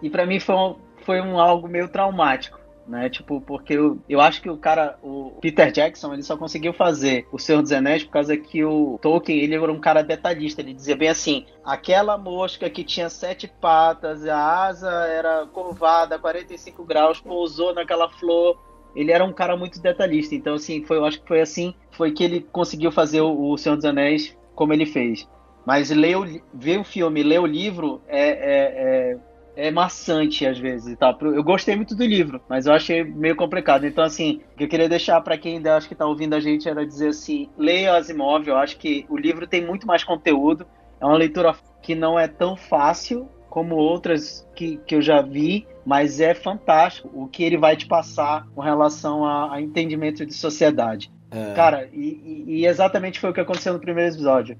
E 0.02 0.10
para 0.10 0.26
mim 0.26 0.40
foi 0.40 0.54
um, 0.54 0.76
foi 1.02 1.20
um 1.20 1.38
algo 1.38 1.68
meio 1.68 1.88
traumático 1.88 2.63
né? 2.86 3.08
Tipo, 3.08 3.40
porque 3.40 3.74
eu, 3.74 3.98
eu 4.08 4.20
acho 4.20 4.42
que 4.42 4.50
o 4.50 4.56
cara, 4.56 4.98
o 5.02 5.32
Peter 5.40 5.70
Jackson, 5.70 6.12
ele 6.12 6.22
só 6.22 6.36
conseguiu 6.36 6.72
fazer 6.72 7.26
o 7.32 7.38
Senhor 7.38 7.62
dos 7.62 7.72
Anéis 7.72 8.04
por 8.04 8.12
causa 8.12 8.36
que 8.36 8.64
o 8.64 8.98
Tolkien, 9.00 9.38
ele 9.38 9.54
era 9.54 9.72
um 9.72 9.80
cara 9.80 10.02
detalhista, 10.02 10.60
ele 10.60 10.74
dizia 10.74 10.96
bem 10.96 11.08
assim, 11.08 11.46
aquela 11.64 12.16
mosca 12.18 12.68
que 12.68 12.84
tinha 12.84 13.08
sete 13.08 13.48
patas, 13.48 14.26
a 14.26 14.66
asa 14.66 14.90
era 14.90 15.46
curvada, 15.46 16.18
45 16.18 16.84
graus, 16.84 17.20
pousou 17.20 17.74
naquela 17.74 18.08
flor, 18.08 18.58
ele 18.94 19.10
era 19.10 19.24
um 19.24 19.32
cara 19.32 19.56
muito 19.56 19.80
detalhista, 19.80 20.34
então 20.34 20.54
assim, 20.54 20.84
foi, 20.84 20.98
eu 20.98 21.04
acho 21.04 21.20
que 21.20 21.28
foi 21.28 21.40
assim, 21.40 21.74
foi 21.90 22.12
que 22.12 22.22
ele 22.22 22.40
conseguiu 22.40 22.92
fazer 22.92 23.20
o, 23.20 23.50
o 23.50 23.58
Senhor 23.58 23.76
dos 23.76 23.84
Anéis 23.84 24.36
como 24.54 24.72
ele 24.72 24.86
fez. 24.86 25.28
Mas 25.66 25.90
ler 25.90 26.16
o, 26.16 26.24
ver 26.52 26.78
o 26.78 26.84
filme, 26.84 27.22
ler 27.22 27.40
o 27.40 27.46
livro 27.46 28.02
é, 28.06 28.28
é, 28.28 29.12
é 29.12 29.18
é 29.56 29.70
maçante 29.70 30.46
às 30.46 30.58
vezes 30.58 30.96
tá? 30.96 31.16
Eu 31.20 31.42
gostei 31.42 31.76
muito 31.76 31.94
do 31.94 32.04
livro, 32.04 32.40
mas 32.48 32.66
eu 32.66 32.72
achei 32.72 33.04
meio 33.04 33.36
complicado. 33.36 33.86
Então, 33.86 34.04
assim, 34.04 34.40
o 34.52 34.56
que 34.56 34.64
eu 34.64 34.68
queria 34.68 34.88
deixar 34.88 35.20
para 35.20 35.38
quem 35.38 35.56
ainda 35.56 35.76
acho 35.76 35.88
que 35.88 35.94
tá 35.94 36.06
ouvindo 36.06 36.34
a 36.34 36.40
gente 36.40 36.68
era 36.68 36.86
dizer 36.86 37.08
assim: 37.08 37.48
leia 37.56 37.94
Asimov, 37.96 38.46
eu 38.46 38.56
acho 38.56 38.76
que 38.78 39.06
o 39.08 39.16
livro 39.16 39.46
tem 39.46 39.64
muito 39.64 39.86
mais 39.86 40.04
conteúdo, 40.04 40.66
é 41.00 41.04
uma 41.04 41.16
leitura 41.16 41.54
que 41.82 41.94
não 41.94 42.18
é 42.18 42.26
tão 42.26 42.56
fácil 42.56 43.28
como 43.48 43.76
outras 43.76 44.44
que, 44.56 44.78
que 44.78 44.96
eu 44.96 45.00
já 45.00 45.22
vi, 45.22 45.64
mas 45.86 46.20
é 46.20 46.34
fantástico 46.34 47.08
o 47.14 47.28
que 47.28 47.44
ele 47.44 47.56
vai 47.56 47.76
te 47.76 47.86
passar 47.86 48.48
com 48.54 48.60
relação 48.60 49.24
a, 49.24 49.54
a 49.54 49.60
entendimento 49.60 50.26
de 50.26 50.34
sociedade. 50.34 51.12
É. 51.30 51.52
Cara, 51.54 51.88
e, 51.92 52.44
e, 52.48 52.66
exatamente 52.66 53.20
foi 53.20 53.30
o 53.30 53.32
que 53.32 53.40
aconteceu 53.40 53.72
no 53.72 53.78
primeiro 53.78 54.12
episódio. 54.12 54.58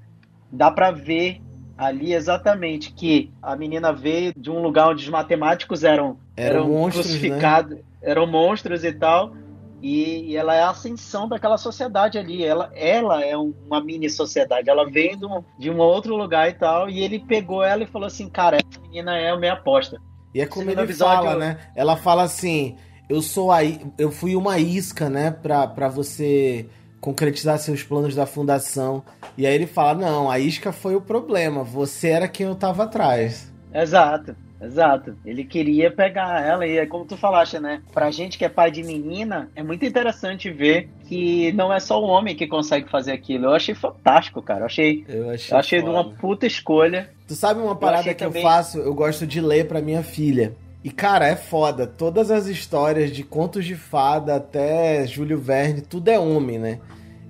Dá 0.51 0.71
para 0.71 0.91
ver 0.91 1.41
ali 1.77 2.13
exatamente 2.13 2.93
que 2.93 3.31
a 3.41 3.55
menina 3.55 3.91
veio 3.91 4.33
de 4.35 4.49
um 4.49 4.61
lugar 4.61 4.89
onde 4.89 5.03
os 5.03 5.09
matemáticos 5.09 5.83
eram, 5.83 6.17
eram, 6.35 6.57
eram 6.57 6.69
monstros, 6.69 7.05
né? 7.05 7.11
crucificados, 7.11 7.77
né? 7.77 7.83
eram 8.01 8.27
monstros 8.27 8.83
e 8.83 8.93
tal. 8.93 9.33
E, 9.81 10.31
e, 10.31 10.37
ela 10.37 10.55
é 10.55 10.61
a 10.61 10.69
ascensão 10.69 11.27
daquela 11.27 11.57
sociedade 11.57 12.17
ali. 12.17 12.43
Ela, 12.43 12.71
ela 12.73 13.23
é 13.23 13.37
uma 13.37 13.83
mini 13.83 14.09
sociedade. 14.09 14.69
Ela 14.69 14.89
veio 14.89 15.17
de 15.17 15.25
um, 15.25 15.43
de 15.59 15.69
um 15.69 15.77
outro 15.77 16.15
lugar 16.15 16.49
e 16.49 16.53
tal. 16.53 16.89
E 16.89 17.03
ele 17.03 17.19
pegou 17.19 17.63
ela 17.63 17.83
e 17.83 17.87
falou 17.87 18.07
assim: 18.07 18.27
Cara, 18.27 18.57
essa 18.57 18.81
menina 18.81 19.15
é 19.17 19.29
a 19.29 19.37
minha 19.37 19.53
aposta. 19.53 20.01
E 20.33 20.41
é 20.41 20.45
como 20.45 20.71
ele 20.71 20.93
fala, 20.93 21.35
né? 21.35 21.59
Ela 21.75 21.95
fala 21.97 22.23
assim: 22.23 22.77
Eu 23.07 23.21
sou 23.21 23.51
aí, 23.51 23.85
eu 23.97 24.11
fui 24.11 24.35
uma 24.35 24.57
isca, 24.57 25.09
né? 25.09 25.29
Pra, 25.29 25.67
pra 25.67 25.87
você 25.87 26.67
concretizar 26.99 27.57
seus 27.59 27.83
planos 27.83 28.15
da 28.15 28.25
fundação. 28.25 29.03
E 29.37 29.45
aí 29.45 29.53
ele 29.53 29.67
fala: 29.67 29.99
Não, 29.99 30.29
a 30.29 30.39
isca 30.39 30.71
foi 30.71 30.95
o 30.95 31.01
problema, 31.01 31.63
você 31.63 32.09
era 32.09 32.27
quem 32.27 32.45
eu 32.45 32.55
tava 32.55 32.83
atrás. 32.83 33.51
Exato. 33.73 34.35
Exato. 34.61 35.15
Ele 35.25 35.43
queria 35.43 35.91
pegar 35.91 36.41
ela, 36.43 36.65
e 36.65 36.77
é 36.77 36.85
como 36.85 37.05
tu 37.05 37.17
falaste, 37.17 37.59
né? 37.59 37.81
Pra 37.93 38.09
gente 38.09 38.37
que 38.37 38.45
é 38.45 38.49
pai 38.49 38.71
de 38.71 38.83
menina, 38.83 39.49
é 39.55 39.61
muito 39.61 39.85
interessante 39.85 40.49
ver 40.49 40.89
que 41.05 41.51
não 41.51 41.73
é 41.73 41.79
só 41.79 42.01
o 42.01 42.07
homem 42.07 42.35
que 42.35 42.47
consegue 42.47 42.89
fazer 42.89 43.11
aquilo. 43.11 43.45
Eu 43.45 43.53
achei 43.53 43.75
fantástico, 43.75 44.41
cara. 44.41 44.61
Eu 44.61 44.65
achei, 44.65 45.05
eu 45.07 45.29
achei, 45.29 45.53
eu 45.53 45.59
achei 45.59 45.81
de 45.81 45.89
uma 45.89 46.09
puta 46.09 46.47
escolha. 46.47 47.09
Tu 47.27 47.35
sabe 47.35 47.59
uma 47.59 47.75
parada 47.75 48.09
eu 48.09 48.15
que 48.15 48.23
também... 48.23 48.41
eu 48.41 48.49
faço? 48.49 48.79
Eu 48.79 48.93
gosto 48.93 49.27
de 49.27 49.41
ler 49.41 49.67
pra 49.67 49.81
minha 49.81 50.03
filha. 50.03 50.55
E, 50.85 50.91
cara, 50.91 51.27
é 51.27 51.35
foda. 51.35 51.87
Todas 51.87 52.29
as 52.29 52.45
histórias, 52.45 53.09
de 53.09 53.23
contos 53.23 53.65
de 53.65 53.75
fada 53.75 54.35
até 54.35 55.03
Júlio 55.07 55.39
Verne, 55.39 55.81
tudo 55.81 56.09
é 56.09 56.19
homem, 56.19 56.59
né? 56.59 56.79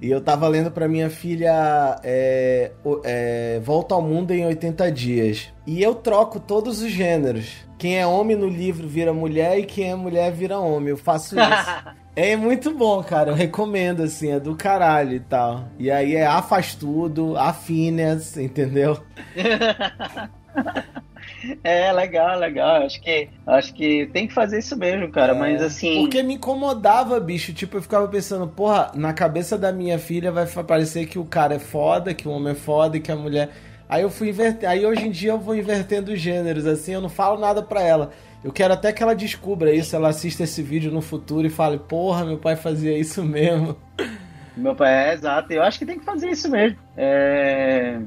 E 0.02 0.12
eu 0.12 0.20
tava 0.20 0.46
lendo 0.50 0.70
pra 0.70 0.89
minha 0.89 1.10
filha 1.10 1.98
é, 2.04 2.74
é, 3.06 3.62
Volta 3.63 3.96
ao 3.96 4.02
Mundo 4.02 4.34
em 4.34 4.46
80 4.46 4.91
Dias. 4.91 5.54
E 5.65 5.82
eu 5.82 5.96
troco 5.96 6.38
todos 6.38 6.82
os 6.82 6.91
gêneros. 6.91 7.65
Quem 7.78 7.98
é 7.98 8.06
homem 8.06 8.36
no 8.36 8.50
livro 8.50 8.89
vira 8.89 9.13
mulher 9.13 9.58
e 9.58 9.63
quem 9.63 9.89
é 9.89 9.96
mulher 9.96 10.34
vira 10.34 10.60
homem. 10.60 10.89
Eu 10.89 10.98
faço 10.98 11.36
isso. 11.39 11.96
é 12.13 12.36
muito 12.36 12.74
bom, 12.76 13.02
cara. 13.02 13.32
Eu 13.32 13.36
recomendo, 13.36 14.04
assim, 14.04 14.32
é 14.34 14.39
do 14.39 14.54
caralho 14.54 15.13
e 15.13 15.22
tal. 15.22 15.70
E 15.80 15.89
aí 15.89 16.18
é 16.18 16.26
A 16.26 16.41
faz 16.41 16.76
tudo, 16.76 17.38
A 17.38 17.54
Phineas, 17.54 18.36
entendeu? 18.36 19.02
É, 21.63 21.91
legal, 21.91 22.39
legal. 22.39 22.84
Acho 22.84 23.01
que, 23.01 23.29
acho 23.45 23.73
que 23.73 24.08
tem 24.08 24.27
que 24.27 24.34
fazer 24.34 24.60
isso 24.60 24.75
mesmo, 24.77 25.10
cara. 25.12 25.34
É, 25.34 25.38
mas 25.38 25.62
assim. 25.62 26.01
Porque 26.01 26.23
me 26.23 26.36
incomodava, 26.36 27.19
bicho. 27.19 27.53
Tipo, 27.53 27.77
eu 27.77 27.81
ficava 27.81 28.08
pensando, 28.08 28.47
porra, 28.47 28.91
na 28.95 29.13
cabeça 29.13 29.58
da 29.58 29.71
minha 29.71 29.99
filha 29.99 30.31
vai 30.31 30.45
parecer 30.47 31.05
que 31.05 31.19
o 31.19 31.25
cara 31.25 31.55
é 31.55 31.60
foda, 31.60 32.13
que 32.13 32.27
o 32.27 32.31
homem 32.31 32.53
é 32.53 32.55
foda 32.55 32.97
e 32.97 32.99
que 32.99 33.12
a 33.12 33.15
mulher. 33.15 33.51
Aí 33.88 34.01
eu 34.01 34.10
fui 34.10 34.29
inverter. 34.29 34.69
Aí 34.69 34.86
hoje 34.86 35.08
em 35.08 35.12
dia 35.12 35.31
eu 35.31 35.39
vou 35.39 35.55
invertendo 35.55 36.12
os 36.12 36.19
gêneros, 36.19 36.65
assim, 36.65 36.93
eu 36.93 37.01
não 37.01 37.10
falo 37.10 37.39
nada 37.39 37.62
pra 37.62 37.81
ela. 37.81 38.12
Eu 38.43 38.51
quero 38.51 38.73
até 38.73 38.91
que 38.91 39.01
ela 39.01 39.15
descubra 39.15 39.73
isso, 39.73 39.95
ela 39.95 40.10
assista 40.10 40.43
esse 40.43 40.62
vídeo 40.62 40.91
no 40.91 41.01
futuro 41.01 41.47
e 41.47 41.49
fale, 41.49 41.79
porra, 41.79 42.25
meu 42.25 42.38
pai 42.38 42.55
fazia 42.55 42.97
isso 42.97 43.23
mesmo. 43.23 43.75
Meu 44.55 44.75
pai 44.75 45.10
é 45.10 45.13
exato. 45.13 45.51
Eu 45.51 45.63
acho 45.63 45.77
que 45.79 45.86
tem 45.86 45.99
que 45.99 46.05
fazer 46.05 46.29
isso 46.29 46.49
mesmo. 46.49 46.77
É... 46.95 47.99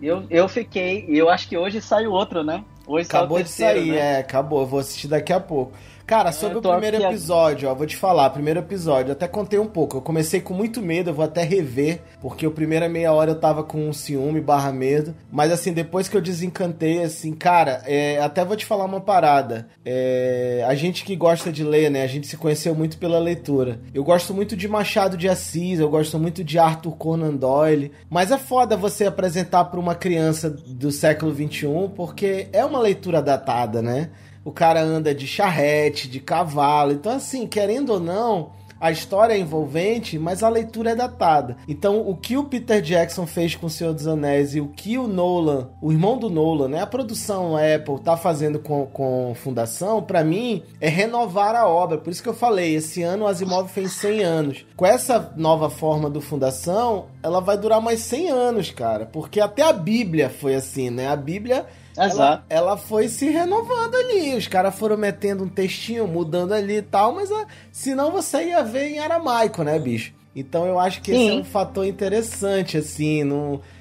Eu, 0.00 0.24
eu 0.28 0.48
fiquei. 0.48 1.06
Eu 1.08 1.28
acho 1.28 1.48
que 1.48 1.56
hoje 1.56 1.80
sai 1.80 2.06
outro, 2.06 2.44
né? 2.44 2.62
Hoje 2.86 3.06
acabou 3.06 3.38
terceiro, 3.38 3.80
de 3.80 3.86
sair, 3.86 3.96
né? 3.96 4.14
é, 4.14 4.18
acabou. 4.18 4.60
Eu 4.60 4.66
vou 4.66 4.78
assistir 4.80 5.08
daqui 5.08 5.32
a 5.32 5.40
pouco. 5.40 5.72
Cara, 6.06 6.30
sobre 6.30 6.58
o 6.58 6.62
primeiro 6.62 7.02
episódio, 7.02 7.68
ó, 7.68 7.74
vou 7.74 7.84
te 7.84 7.96
falar, 7.96 8.30
primeiro 8.30 8.60
episódio, 8.60 9.10
até 9.10 9.26
contei 9.26 9.58
um 9.58 9.66
pouco. 9.66 9.96
Eu 9.96 10.00
comecei 10.00 10.40
com 10.40 10.54
muito 10.54 10.80
medo, 10.80 11.10
eu 11.10 11.14
vou 11.14 11.24
até 11.24 11.42
rever, 11.42 12.00
porque 12.20 12.46
o 12.46 12.52
primeira 12.52 12.88
meia 12.88 13.12
hora 13.12 13.32
eu 13.32 13.40
tava 13.40 13.64
com 13.64 13.88
um 13.88 13.92
ciúme 13.92 14.40
barra 14.40 14.70
medo. 14.70 15.16
Mas 15.32 15.50
assim, 15.50 15.72
depois 15.72 16.08
que 16.08 16.16
eu 16.16 16.20
desencantei, 16.20 17.02
assim, 17.02 17.32
cara, 17.32 17.82
é, 17.86 18.20
até 18.20 18.44
vou 18.44 18.54
te 18.54 18.64
falar 18.64 18.84
uma 18.84 19.00
parada. 19.00 19.66
É, 19.84 20.64
a 20.68 20.76
gente 20.76 21.04
que 21.04 21.16
gosta 21.16 21.50
de 21.50 21.64
ler, 21.64 21.90
né? 21.90 22.04
A 22.04 22.06
gente 22.06 22.28
se 22.28 22.36
conheceu 22.36 22.72
muito 22.72 22.98
pela 22.98 23.18
leitura. 23.18 23.80
Eu 23.92 24.04
gosto 24.04 24.32
muito 24.32 24.56
de 24.56 24.68
Machado 24.68 25.16
de 25.16 25.28
Assis, 25.28 25.80
eu 25.80 25.90
gosto 25.90 26.20
muito 26.20 26.44
de 26.44 26.56
Arthur 26.56 26.92
Conan 26.92 27.34
Doyle. 27.34 27.90
Mas 28.08 28.30
é 28.30 28.38
foda 28.38 28.76
você 28.76 29.06
apresentar 29.06 29.64
para 29.64 29.80
uma 29.80 29.96
criança 29.96 30.48
do 30.48 30.92
século 30.92 31.34
XXI, 31.34 31.90
porque 31.96 32.46
é 32.52 32.64
uma 32.64 32.78
leitura 32.78 33.20
datada, 33.20 33.82
né? 33.82 34.10
O 34.46 34.52
cara 34.52 34.80
anda 34.80 35.12
de 35.12 35.26
charrete, 35.26 36.08
de 36.08 36.20
cavalo. 36.20 36.92
Então, 36.92 37.10
assim, 37.10 37.48
querendo 37.48 37.94
ou 37.94 37.98
não, 37.98 38.52
a 38.80 38.92
história 38.92 39.34
é 39.34 39.38
envolvente, 39.38 40.20
mas 40.20 40.40
a 40.40 40.48
leitura 40.48 40.90
é 40.90 40.94
datada. 40.94 41.56
Então, 41.66 42.08
o 42.08 42.14
que 42.14 42.36
o 42.36 42.44
Peter 42.44 42.80
Jackson 42.80 43.26
fez 43.26 43.56
com 43.56 43.66
o 43.66 43.70
Senhor 43.70 43.92
dos 43.92 44.06
Anéis 44.06 44.54
e 44.54 44.60
o 44.60 44.68
que 44.68 44.96
o 44.98 45.08
Nolan, 45.08 45.70
o 45.82 45.90
irmão 45.90 46.16
do 46.16 46.30
Nolan, 46.30 46.68
né, 46.68 46.80
a 46.80 46.86
produção 46.86 47.56
Apple 47.56 47.98
tá 47.98 48.16
fazendo 48.16 48.60
com, 48.60 48.86
com 48.86 49.34
Fundação, 49.34 50.00
para 50.00 50.22
mim, 50.22 50.62
é 50.80 50.88
renovar 50.88 51.56
a 51.56 51.66
obra. 51.66 51.98
Por 51.98 52.12
isso 52.12 52.22
que 52.22 52.28
eu 52.28 52.34
falei, 52.34 52.76
esse 52.76 53.02
ano 53.02 53.24
o 53.24 53.26
Asimov 53.26 53.68
fez 53.68 53.94
100 53.94 54.22
anos. 54.22 54.66
Com 54.76 54.86
essa 54.86 55.32
nova 55.36 55.68
forma 55.68 56.08
do 56.08 56.20
Fundação, 56.20 57.06
ela 57.20 57.40
vai 57.40 57.58
durar 57.58 57.80
mais 57.80 57.98
100 57.98 58.30
anos, 58.30 58.70
cara. 58.70 59.06
Porque 59.06 59.40
até 59.40 59.62
a 59.62 59.72
Bíblia 59.72 60.30
foi 60.30 60.54
assim, 60.54 60.88
né? 60.88 61.08
A 61.08 61.16
Bíblia 61.16 61.66
ela, 61.96 62.44
ela, 62.48 62.76
foi 62.76 63.08
se 63.08 63.28
renovando 63.28 63.94
ali. 63.94 64.34
Os 64.34 64.46
caras 64.46 64.74
foram 64.74 64.96
metendo 64.96 65.44
um 65.44 65.48
textinho, 65.48 66.06
mudando 66.06 66.52
ali 66.52 66.76
e 66.76 66.82
tal, 66.82 67.14
mas 67.14 67.30
a, 67.30 67.42
ah, 67.42 67.46
senão 67.72 68.12
você 68.12 68.48
ia 68.48 68.62
ver 68.62 68.90
em 68.90 68.98
aramaico, 68.98 69.62
né, 69.62 69.78
bicho? 69.78 70.12
Então 70.34 70.66
eu 70.66 70.78
acho 70.78 71.00
que 71.00 71.12
Sim. 71.12 71.28
esse 71.28 71.36
é 71.36 71.40
um 71.40 71.44
fator 71.44 71.86
interessante, 71.86 72.76
assim. 72.76 73.22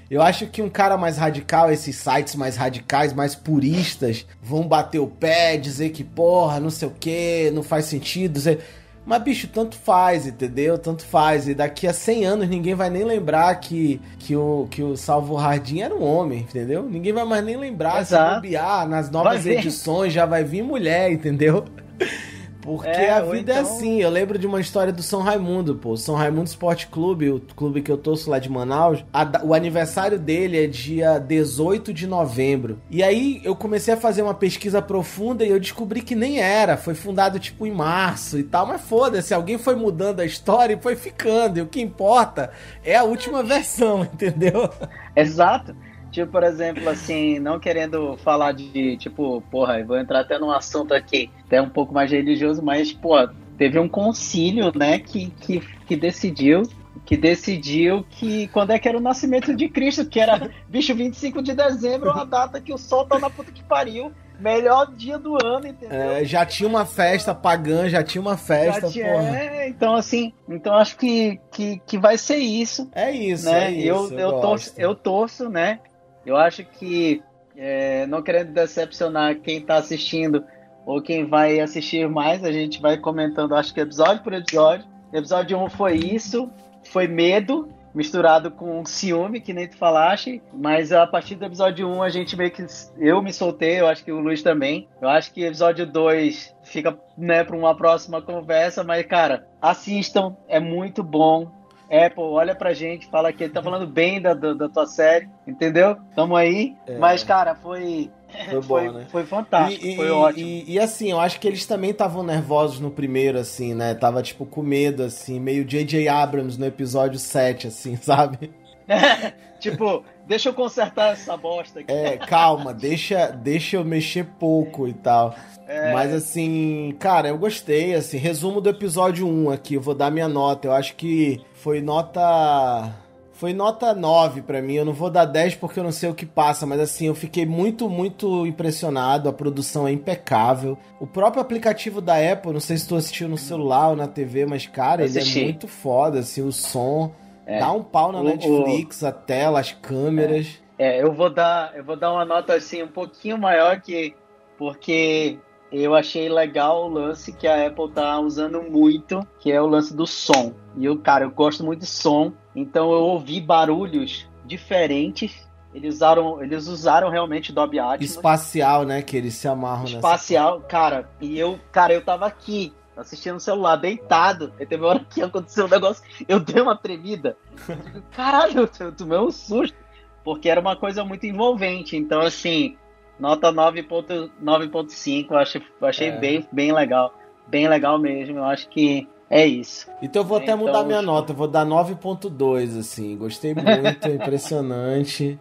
Eu 0.10 0.22
acho 0.22 0.48
que 0.48 0.62
um 0.62 0.70
cara 0.70 0.96
mais 0.98 1.18
radical, 1.18 1.70
esses 1.70 1.98
sites 1.98 2.36
mais 2.36 2.56
radicais, 2.56 3.12
mais 3.12 3.36
puristas, 3.36 4.26
vão 4.42 4.66
bater 4.66 5.00
o 5.00 5.08
pé, 5.08 5.58
dizer 5.58 5.90
que, 5.90 6.04
porra, 6.04 6.60
não 6.60 6.70
sei 6.70 6.88
o 6.88 6.94
que, 6.98 7.52
não 7.54 7.62
faz 7.62 7.86
sentido. 7.86 8.32
Dizer 8.32 8.64
mas, 9.06 9.22
bicho, 9.22 9.48
tanto 9.48 9.76
faz, 9.76 10.26
entendeu? 10.26 10.78
Tanto 10.78 11.06
faz. 11.06 11.48
E 11.48 11.54
daqui 11.54 11.88
a 11.88 11.94
100 11.94 12.26
anos 12.26 12.50
ninguém 12.50 12.74
vai 12.74 12.90
nem 12.90 13.04
lembrar 13.04 13.54
que, 13.56 14.02
que, 14.18 14.36
o, 14.36 14.68
que 14.72 14.82
o 14.82 14.98
Salvo 14.98 15.36
Hardin 15.36 15.82
era 15.82 15.94
um 15.94 16.04
homem, 16.04 16.40
entendeu? 16.40 16.84
Ninguém 16.84 17.14
vai 17.14 17.24
mais 17.24 17.46
nem 17.46 17.56
lembrar. 17.56 18.02
Exato. 18.02 18.30
Se 18.30 18.36
bobear, 18.36 18.88
nas 18.88 19.12
novas 19.12 19.46
edições 19.46 20.12
já 20.12 20.26
vai 20.26 20.44
vir 20.44 20.64
mulher, 20.64 21.12
entendeu? 21.12 21.66
Porque 22.66 22.90
é, 22.90 23.12
a 23.12 23.22
vida 23.22 23.54
é 23.54 23.60
então... 23.60 23.72
é 23.72 23.76
assim. 23.76 24.02
Eu 24.02 24.10
lembro 24.10 24.40
de 24.40 24.48
uma 24.48 24.60
história 24.60 24.92
do 24.92 25.04
São 25.04 25.22
Raimundo, 25.22 25.76
pô. 25.76 25.96
São 25.96 26.16
Raimundo 26.16 26.48
Esporte 26.48 26.88
Clube, 26.88 27.30
o 27.30 27.40
clube 27.56 27.84
que 27.84 27.92
eu 27.92 27.98
torço 27.98 28.30
lá 28.30 28.40
de 28.40 28.50
Manaus. 28.50 29.06
A, 29.14 29.44
o 29.44 29.54
aniversário 29.54 30.18
dele 30.18 30.64
é 30.64 30.68
dia 30.68 31.20
18 31.20 31.94
de 31.94 32.08
novembro. 32.08 32.82
E 32.90 33.04
aí 33.04 33.40
eu 33.44 33.56
comecei 33.56 33.94
a 33.94 33.98
fazer 33.98 34.24
uma 34.24 34.34
pesquisa 34.34 34.82
profunda 34.82 35.46
e 35.46 35.50
eu 35.50 35.60
descobri 35.60 36.02
que 36.02 36.16
nem 36.16 36.40
era. 36.40 36.76
Foi 36.76 36.96
fundado 36.96 37.40
tipo 37.40 37.68
em 37.68 37.72
março 37.72 38.40
e 38.40 38.44
tal. 38.44 38.66
Mas 38.66 38.82
foda-se, 38.82 39.34
alguém 39.34 39.60
foi 39.60 39.76
mudando 39.76 40.22
a 40.22 40.26
história 40.26 40.74
e 40.74 40.82
foi 40.82 40.96
ficando. 40.96 41.60
E 41.60 41.62
o 41.62 41.68
que 41.68 41.80
importa 41.80 42.52
é 42.84 42.96
a 42.96 43.04
última 43.04 43.44
versão, 43.44 44.02
entendeu? 44.12 44.70
Exato. 45.16 45.76
Tipo, 46.16 46.32
por 46.32 46.44
exemplo, 46.44 46.88
assim, 46.88 47.40
não 47.40 47.60
querendo 47.60 48.16
falar 48.24 48.54
de, 48.54 48.96
tipo, 48.96 49.44
porra, 49.52 49.84
vou 49.84 49.98
entrar 49.98 50.22
até 50.22 50.40
num 50.40 50.50
assunto 50.50 50.94
aqui, 50.94 51.30
até 51.46 51.62
um 51.62 51.68
pouco 51.68 51.94
mais 51.94 52.10
religioso, 52.10 52.64
mas, 52.64 52.94
pô, 52.94 53.16
teve 53.58 53.78
um 53.78 53.90
concílio, 53.90 54.72
né, 54.74 54.98
que, 54.98 55.30
que, 55.42 55.60
que 55.86 55.96
decidiu 55.98 56.64
que 57.06 57.18
decidiu 57.18 58.04
que 58.10 58.48
quando 58.48 58.72
é 58.72 58.80
que 58.80 58.88
era 58.88 58.98
o 58.98 59.02
nascimento 59.02 59.54
de 59.54 59.70
Cristo, 59.70 60.06
que 60.06 60.20
era, 60.20 60.50
bicho, 60.68 60.96
25 60.96 61.44
de 61.44 61.54
dezembro, 61.54 62.10
uma 62.10 62.26
data 62.26 62.60
que 62.60 62.74
o 62.74 62.78
sol 62.78 63.06
tá 63.06 63.20
na 63.20 63.30
puta 63.30 63.52
que 63.52 63.62
pariu, 63.62 64.12
melhor 64.40 64.92
dia 64.96 65.20
do 65.20 65.36
ano, 65.46 65.68
entendeu? 65.68 66.02
É, 66.02 66.26
já 66.26 66.46
tinha 66.46 66.68
uma 66.68 66.86
festa 66.86 67.36
pagã, 67.36 67.88
já 67.90 68.02
tinha 68.02 68.22
uma 68.22 68.38
festa, 68.38 68.90
tinha. 68.90 69.06
É, 69.06 69.68
então 69.68 69.94
assim, 69.94 70.34
então 70.50 70.74
acho 70.74 70.98
que, 70.98 71.40
que, 71.52 71.80
que 71.86 71.98
vai 71.98 72.18
ser 72.18 72.38
isso. 72.38 72.90
É 72.94 73.12
isso, 73.12 73.46
né? 73.46 73.68
é 73.68 73.72
isso. 73.72 73.88
Eu, 73.88 74.12
eu, 74.12 74.20
eu 74.20 74.42
torço, 74.42 74.74
eu 74.78 74.96
torço, 74.96 75.50
né? 75.50 75.80
Eu 76.26 76.38
acho 76.38 76.64
que, 76.64 77.22
é, 77.56 78.06
não 78.08 78.22
querendo 78.22 78.52
decepcionar 78.52 79.36
quem 79.40 79.60
está 79.60 79.76
assistindo 79.76 80.44
ou 80.86 81.02
quem 81.02 81.26
vai 81.26 81.60
assistir 81.60 82.08
mais, 82.10 82.44
a 82.44 82.52
gente 82.52 82.82
vai 82.82 82.98
comentando, 82.98 83.56
acho 83.56 83.74
que 83.74 83.80
episódio 83.80 84.24
por 84.24 84.34
episódio. 84.34 84.86
Episódio 85.14 85.58
1 85.58 85.70
foi 85.70 85.96
isso, 85.96 86.50
foi 86.84 87.08
medo, 87.08 87.70
misturado 87.96 88.52
com 88.52 88.86
ciúme, 88.86 89.40
que 89.40 89.54
nem 89.54 89.68
tu 89.68 89.78
falaste, 89.78 90.42
mas 90.54 90.92
a 90.92 91.08
partir 91.08 91.36
do 91.36 91.46
episódio 91.46 91.88
1 91.88 92.04
a 92.04 92.10
gente 92.10 92.36
meio 92.36 92.52
que. 92.52 92.66
Eu 92.98 93.22
me 93.22 93.32
soltei, 93.32 93.80
eu 93.80 93.88
acho 93.88 94.04
que 94.04 94.12
o 94.12 94.20
Luiz 94.20 94.44
também. 94.44 94.90
Eu 95.02 95.08
acho 95.08 95.34
que 95.34 95.44
episódio 95.44 95.86
2 95.86 96.54
fica 96.64 96.98
né, 97.18 97.44
para 97.44 97.56
uma 97.56 97.76
próxima 97.76 98.22
conversa, 98.22 98.84
mas 98.84 99.06
cara, 99.06 99.48
assistam, 99.62 100.36
é 100.48 100.60
muito 100.60 101.02
bom. 101.02 101.50
Apple, 101.92 102.24
olha 102.24 102.56
pra 102.56 102.74
gente, 102.74 103.08
fala 103.08 103.32
que 103.32 103.44
ele 103.44 103.54
tá 103.54 103.62
falando 103.62 103.88
bem 103.88 104.22
da, 104.22 104.34
da, 104.34 104.54
da 104.54 104.70
tua 104.70 104.86
série, 104.86 105.30
entendeu? 105.46 105.98
Tamo 106.16 106.36
aí. 106.36 106.76
É. 106.88 106.98
Mas, 106.98 107.24
cara, 107.24 107.56
foi. 107.56 108.12
Foi, 108.50 108.62
foi, 108.64 108.92
né? 108.92 109.06
foi 109.10 109.26
fantástico, 109.26 109.86
e, 109.86 109.96
foi 109.96 110.10
ótimo. 110.10 110.46
E, 110.48 110.74
e, 110.74 110.80
assim, 110.80 111.12
eu 111.12 111.20
acho 111.20 111.40
que 111.40 111.48
eles 111.48 111.66
também 111.66 111.92
estavam 111.92 112.24
nervosos 112.24 112.80
no 112.80 112.92
primeiro, 112.92 113.38
assim, 113.38 113.74
né? 113.74 113.94
Tava, 113.94 114.22
tipo, 114.22 114.46
com 114.46 114.62
medo, 114.62 115.04
assim, 115.04 115.40
meio 115.40 115.64
J.J. 115.64 116.08
Abrams 116.08 116.60
no 116.60 116.66
episódio 116.66 117.20
7, 117.20 117.68
assim, 117.68 117.96
sabe? 118.02 118.52
tipo, 119.60 120.04
deixa 120.28 120.50
eu 120.50 120.54
consertar 120.54 121.14
essa 121.14 121.36
bosta 121.38 121.80
aqui. 121.80 121.92
É, 121.92 122.18
calma, 122.18 122.74
deixa, 122.74 123.28
deixa 123.28 123.78
eu 123.78 123.86
mexer 123.86 124.26
pouco 124.40 124.88
e 124.88 124.94
tal. 124.94 125.36
É... 125.68 125.94
Mas 125.94 126.14
assim, 126.14 126.96
cara, 127.00 127.30
eu 127.30 127.38
gostei, 127.38 127.96
assim, 127.96 128.18
resumo 128.18 128.62
do 128.62 128.70
episódio 128.70 129.28
1 129.28 129.50
aqui, 129.50 129.76
eu 129.76 129.82
vou 129.82 129.96
dar 129.96 130.12
minha 130.12 130.28
nota. 130.28 130.68
Eu 130.68 130.74
acho 130.74 130.96
que 130.96 131.42
foi 131.54 131.82
nota. 131.82 132.94
Foi 133.34 133.52
nota 133.52 133.94
9 133.94 134.44
para 134.44 134.62
mim. 134.62 134.76
Eu 134.76 134.86
não 134.86 134.94
vou 134.94 135.10
dar 135.10 135.26
10 135.26 135.56
porque 135.56 135.80
eu 135.80 135.84
não 135.84 135.92
sei 135.92 136.10
o 136.10 136.16
que 136.16 136.26
passa, 136.26 136.66
mas 136.66 136.80
assim, 136.80 137.08
eu 137.08 137.16
fiquei 137.16 137.46
muito, 137.46 137.90
muito 137.90 138.46
impressionado. 138.48 139.28
A 139.28 139.34
produção 139.34 139.86
é 139.86 139.92
impecável. 139.92 140.78
O 141.02 141.08
próprio 141.08 141.42
aplicativo 141.42 142.00
da 142.00 142.16
Apple, 142.16 142.54
não 142.54 142.62
sei 142.62 142.78
se 142.78 142.88
tu 142.88 142.96
assistiu 142.96 143.28
no 143.28 143.38
celular 143.38 143.90
ou 143.90 143.96
na 143.96 144.08
TV, 144.08 144.46
mas 144.46 144.68
cara, 144.68 145.04
ele 145.04 145.20
é 145.20 145.44
muito 145.44 145.68
foda, 145.68 146.20
assim, 146.20 146.42
o 146.42 146.52
som. 146.52 147.12
É. 147.46 147.60
Dá 147.60 147.72
um 147.72 147.84
pau 147.84 148.12
na 148.12 148.20
o, 148.20 148.24
Netflix, 148.24 149.02
o... 149.02 149.08
a 149.08 149.12
tela, 149.12 149.60
as 149.60 149.72
câmeras. 149.72 150.60
É. 150.78 150.98
é, 150.98 151.04
eu 151.04 151.14
vou 151.14 151.30
dar, 151.30 151.76
eu 151.76 151.84
vou 151.84 151.96
dar 151.96 152.12
uma 152.12 152.26
nota 152.26 152.56
assim 152.56 152.82
um 152.82 152.88
pouquinho 152.88 153.38
maior 153.38 153.80
que 153.82 154.16
porque 154.58 155.38
eu 155.72 155.94
achei 155.94 156.30
legal 156.30 156.86
o 156.86 156.88
lance 156.88 157.34
que 157.34 157.48
a 157.48 157.68
Apple 157.68 157.92
tá 157.92 158.20
usando 158.20 158.62
muito, 158.64 159.26
que 159.40 159.52
é 159.52 159.62
o 159.62 159.68
lance 159.68 159.94
do 159.94 160.08
som. 160.08 160.54
E 160.78 160.86
eu, 160.86 160.98
cara, 160.98 161.26
eu 161.26 161.32
gosto 161.32 161.64
muito 161.64 161.82
de 161.82 161.86
som, 161.86 162.34
então 162.56 162.92
eu 162.92 163.00
ouvi 163.00 163.42
barulhos 163.42 164.28
diferentes. 164.46 165.46
Eles 165.74 165.96
usaram, 165.96 166.42
eles 166.42 166.68
usaram 166.68 167.10
realmente 167.10 167.52
Dolby 167.52 167.80
Atmos. 167.80 168.10
Espacial, 168.10 168.86
né, 168.86 169.02
que 169.02 169.18
eles 169.18 169.34
se 169.34 169.48
amarram 169.48 169.84
Espacial, 169.84 170.56
nessa... 170.56 170.68
cara. 170.68 171.10
E 171.20 171.38
eu, 171.38 171.60
cara, 171.72 171.94
eu 171.94 172.02
tava 172.02 172.26
aqui 172.26 172.74
assistindo 172.98 173.36
no 173.36 173.40
celular, 173.40 173.76
deitado. 173.76 174.54
Aí 174.60 174.66
teve 174.66 174.84
uma 174.84 174.90
hora 174.90 175.06
que 175.10 175.22
aconteceu 175.22 175.66
um 175.66 175.70
negócio, 175.70 176.04
eu 176.28 176.40
dei 176.40 176.62
uma 176.62 176.78
tremida. 176.78 177.38
Caralho, 178.16 178.70
eu 178.80 178.92
tomei 178.92 179.18
um 179.20 179.32
susto. 179.32 179.78
Porque 180.24 180.50
era 180.50 180.60
uma 180.60 180.76
coisa 180.76 181.06
muito 181.06 181.26
envolvente. 181.28 181.96
Então, 181.96 182.22
assim, 182.22 182.76
nota 183.20 183.54
9.5, 183.54 185.28
eu 185.30 185.38
achei, 185.38 185.62
achei 185.82 186.08
é. 186.08 186.18
bem, 186.18 186.48
bem 186.52 186.74
legal. 186.74 187.14
Bem 187.48 187.68
legal 187.68 188.00
mesmo. 188.00 188.40
Eu 188.40 188.46
acho 188.46 188.68
que 188.70 189.08
é 189.30 189.46
isso. 189.46 189.88
Então 190.02 190.22
eu 190.22 190.28
vou 190.28 190.38
até 190.38 190.54
então, 190.54 190.58
mudar 190.58 190.84
minha 190.84 191.02
nota, 191.02 191.32
eu 191.32 191.36
vou 191.36 191.48
dar 191.48 191.66
9.2, 191.66 192.80
assim. 192.80 193.18
Gostei 193.18 193.54
muito, 193.54 194.08
impressionante. 194.10 195.40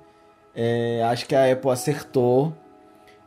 É, 0.55 1.03
acho 1.05 1.27
que 1.27 1.35
a 1.35 1.51
Apple 1.51 1.71
acertou. 1.71 2.55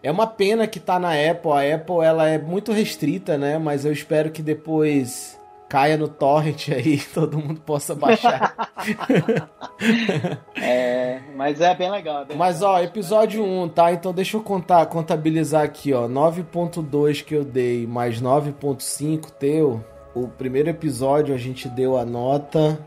É 0.01 0.11
uma 0.11 0.27
pena 0.27 0.67
que 0.67 0.79
tá 0.79 0.99
na 0.99 1.11
Apple. 1.11 1.51
A 1.51 1.75
Apple 1.75 2.03
ela 2.03 2.27
é 2.27 2.37
muito 2.37 2.71
restrita, 2.71 3.37
né? 3.37 3.57
Mas 3.57 3.85
eu 3.85 3.91
espero 3.91 4.31
que 4.31 4.41
depois 4.41 5.37
caia 5.67 5.97
no 5.97 6.07
torrent 6.07 6.69
aí, 6.71 6.97
todo 7.13 7.37
mundo 7.37 7.59
possa 7.61 7.93
baixar. 7.93 8.71
é, 10.55 11.19
mas 11.35 11.59
é 11.61 11.75
bem 11.75 11.91
legal. 11.91 12.21
É 12.21 12.25
bem 12.25 12.37
mas 12.37 12.61
legal. 12.61 12.75
ó, 12.75 12.79
episódio 12.81 13.43
1, 13.43 13.69
tá? 13.69 13.91
Então 13.91 14.13
deixa 14.13 14.37
eu 14.37 14.41
contar, 14.41 14.85
contabilizar 14.85 15.63
aqui, 15.63 15.93
ó. 15.93 16.07
9.2 16.07 17.23
que 17.23 17.35
eu 17.35 17.43
dei 17.43 17.85
mais 17.85 18.21
9.5 18.21 19.31
teu. 19.31 19.83
O 20.15 20.27
primeiro 20.27 20.69
episódio 20.69 21.35
a 21.35 21.37
gente 21.37 21.67
deu 21.67 21.97
a 21.97 22.05
nota 22.05 22.79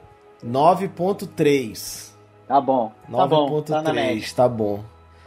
9.3. 0.44 2.10
Tá 2.48 2.60
bom. 2.60 2.90
9.3, 3.08 3.64
tá. 3.64 3.82
Tá, 3.82 4.36
tá 4.36 4.48
bom. 4.48 4.80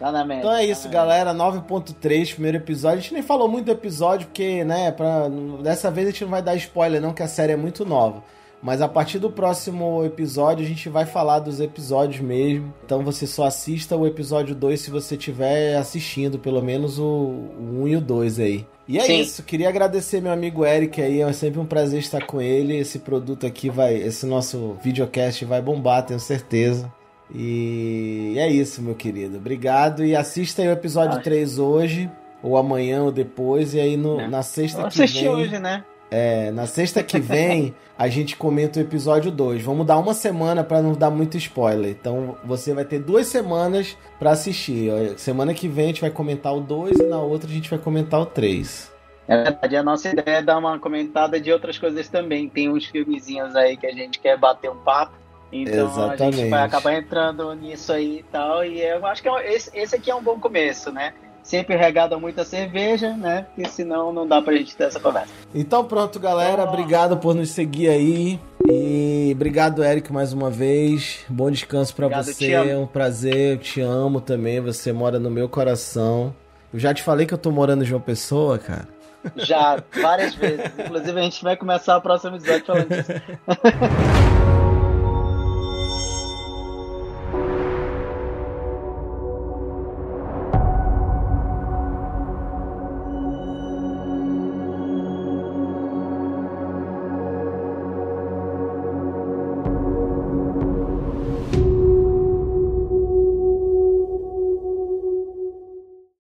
Tá 0.04 0.12
na 0.12 0.26
média. 0.26 0.42
Então 0.42 0.54
é 0.54 0.66
isso, 0.66 0.84
tá 0.84 0.90
galera. 0.90 1.34
9.3, 1.34 2.34
primeiro 2.34 2.58
episódio. 2.58 2.98
A 2.98 3.02
gente 3.02 3.14
nem 3.14 3.24
falou 3.24 3.48
muito 3.48 3.68
do 3.68 3.72
episódio, 3.72 4.28
porque, 4.28 4.62
né, 4.66 4.92
pra... 4.92 5.30
dessa 5.62 5.90
vez 5.90 6.10
a 6.10 6.12
gente 6.12 6.26
não 6.26 6.32
vai 6.32 6.42
dar 6.42 6.56
spoiler, 6.58 7.02
não, 7.02 7.14
que 7.14 7.24
a 7.24 7.28
série 7.28 7.54
é 7.54 7.56
muito 7.56 7.86
nova. 7.86 8.22
Mas 8.62 8.82
a 8.82 8.88
partir 8.90 9.18
do 9.18 9.32
próximo 9.32 10.04
episódio 10.04 10.66
a 10.66 10.68
gente 10.68 10.90
vai 10.90 11.06
falar 11.06 11.40
dos 11.40 11.62
episódios 11.62 12.20
mesmo. 12.20 12.74
Então 12.86 13.02
você 13.02 13.26
só 13.26 13.46
assista 13.46 13.96
o 13.96 14.06
episódio 14.06 14.54
2 14.54 14.82
se 14.82 14.92
você 14.92 15.16
estiver 15.16 15.78
assistindo, 15.78 16.38
pelo 16.38 16.62
menos 16.62 17.00
o, 17.00 17.04
o 17.04 17.84
1 17.84 17.88
e 17.88 17.96
o 17.96 18.02
2 18.02 18.40
aí. 18.40 18.66
E 18.86 18.98
é 18.98 19.02
Sim. 19.04 19.20
isso, 19.22 19.44
queria 19.44 19.70
agradecer 19.70 20.22
meu 20.22 20.34
amigo 20.34 20.66
Eric 20.66 21.02
aí, 21.02 21.22
é 21.22 21.32
sempre 21.32 21.62
um 21.62 21.66
prazer 21.66 22.00
estar 22.00 22.26
com 22.26 22.42
ele. 22.42 22.76
Esse 22.76 23.00
produto 23.00 23.46
aqui 23.46 23.70
vai, 23.70 23.96
esse 23.96 24.26
nosso 24.26 24.78
videocast 24.84 25.46
vai 25.46 25.62
bombar, 25.62 26.06
tenho 26.06 26.20
certeza. 26.20 26.92
E 27.34 28.36
é 28.38 28.48
isso, 28.48 28.82
meu 28.82 28.94
querido. 28.94 29.38
Obrigado 29.38 30.06
e 30.06 30.16
assista 30.16 30.62
aí 30.62 30.68
o 30.68 30.72
episódio 30.72 31.16
Acho. 31.16 31.24
3 31.24 31.58
hoje, 31.58 32.12
ou 32.44 32.58
amanhã 32.58 33.04
ou 33.04 33.12
depois, 33.12 33.74
e 33.74 33.80
aí 33.80 33.98
no, 33.98 34.20
é. 34.20 34.28
na 34.28 34.44
sexta 34.44 34.88
que 34.90 35.06
vem. 35.06 35.28
hoje, 35.30 35.60
né? 35.60 35.84
É, 36.12 36.52
na 36.52 36.68
sexta 36.68 37.02
que 37.02 37.20
vem 37.20 37.74
a 37.98 38.08
gente 38.08 38.36
comenta 38.36 38.80
o 38.80 38.84
episódio 38.84 39.32
2. 39.32 39.64
Vamos 39.64 39.88
dar 39.88 39.98
uma 39.98 40.14
semana 40.14 40.64
para 40.64 40.80
não 40.80 40.94
dar 40.94 41.10
muito 41.10 41.38
spoiler. 41.38 41.90
Então 41.90 42.38
você 42.44 42.72
vai 42.72 42.86
ter 42.86 43.00
duas 43.00 43.26
semanas 43.26 43.98
para 44.20 44.30
assistir. 44.30 44.92
Semana 45.18 45.56
que 45.56 45.68
vem 45.68 45.86
a 45.86 45.88
gente 45.88 46.02
vai 46.02 46.12
comentar 46.12 46.56
o 46.56 46.60
2 46.60 47.00
e 47.00 47.04
na 47.04 47.20
outra 47.20 47.50
a 47.50 47.54
gente 47.54 47.68
vai 47.68 47.80
comentar 47.80 48.22
o 48.22 48.28
3. 48.28 48.94
É 49.28 49.44
verdade, 49.44 49.76
a 49.76 49.84
nossa 49.84 50.10
ideia 50.10 50.38
é 50.38 50.42
dar 50.42 50.58
uma 50.58 50.78
comentada 50.78 51.40
de 51.40 51.52
outras 51.52 51.80
coisas 51.80 52.08
também. 52.10 52.48
Tem 52.50 52.70
uns 52.70 52.86
filmezinhos 52.86 53.56
aí 53.56 53.76
que 53.76 53.88
a 53.88 53.94
gente 53.94 54.20
quer 54.20 54.38
bater 54.38 54.70
um 54.70 54.78
papo. 54.78 55.23
Então 55.54 55.88
Exatamente. 55.88 56.24
a 56.24 56.32
gente 56.32 56.50
vai 56.50 56.64
acabar 56.64 56.94
entrando 56.96 57.54
nisso 57.54 57.94
aí 57.94 58.20
e 58.20 58.24
tal. 58.24 58.66
E 58.66 58.82
eu 58.82 59.06
acho 59.06 59.22
que 59.22 59.30
é 59.30 59.54
esse, 59.54 59.70
esse 59.78 59.96
aqui 59.96 60.10
é 60.10 60.16
um 60.16 60.24
bom 60.24 60.40
começo, 60.40 60.92
né? 60.92 61.14
Sempre 61.44 61.76
regado 61.76 62.16
a 62.16 62.20
muita 62.20 62.44
cerveja, 62.46 63.14
né? 63.16 63.46
Porque 63.54 63.70
senão 63.70 64.14
não 64.14 64.26
dá 64.26 64.42
pra 64.42 64.54
gente 64.54 64.76
ter 64.76 64.86
essa 64.86 65.00
conversa. 65.00 65.28
Então 65.54 65.84
pronto, 65.86 66.20
galera. 66.20 66.64
Obrigado 66.64 67.18
por 67.18 67.36
nos 67.36 67.52
seguir 67.52 67.90
aí. 67.90 68.40
E 68.66 69.32
obrigado, 69.36 69.84
Eric, 69.84 70.12
mais 70.12 70.32
uma 70.32 70.50
vez. 70.50 71.20
Bom 71.28 71.52
descanso 71.52 71.94
para 71.94 72.08
você. 72.08 72.54
É 72.54 72.78
um 72.78 72.88
prazer. 72.88 73.54
Eu 73.54 73.58
te 73.58 73.82
amo 73.82 74.22
também. 74.22 74.62
Você 74.62 74.92
mora 74.94 75.20
no 75.20 75.30
meu 75.30 75.50
coração. 75.50 76.34
Eu 76.74 76.80
já 76.80 76.94
te 76.94 77.04
falei 77.04 77.28
que 77.28 77.34
eu 77.34 77.38
tô 77.38 77.52
morando 77.52 77.84
em 77.84 77.86
João 77.86 78.02
Pessoa, 78.02 78.58
cara. 78.58 78.88
Já, 79.36 79.82
várias 80.02 80.34
vezes. 80.36 80.72
Inclusive, 80.78 81.20
a 81.20 81.24
gente 81.24 81.44
vai 81.44 81.56
começar 81.56 81.98
o 81.98 82.02
próximo 82.02 82.36
episódio 82.36 82.66
falando 82.66 82.90
disso. 82.90 83.12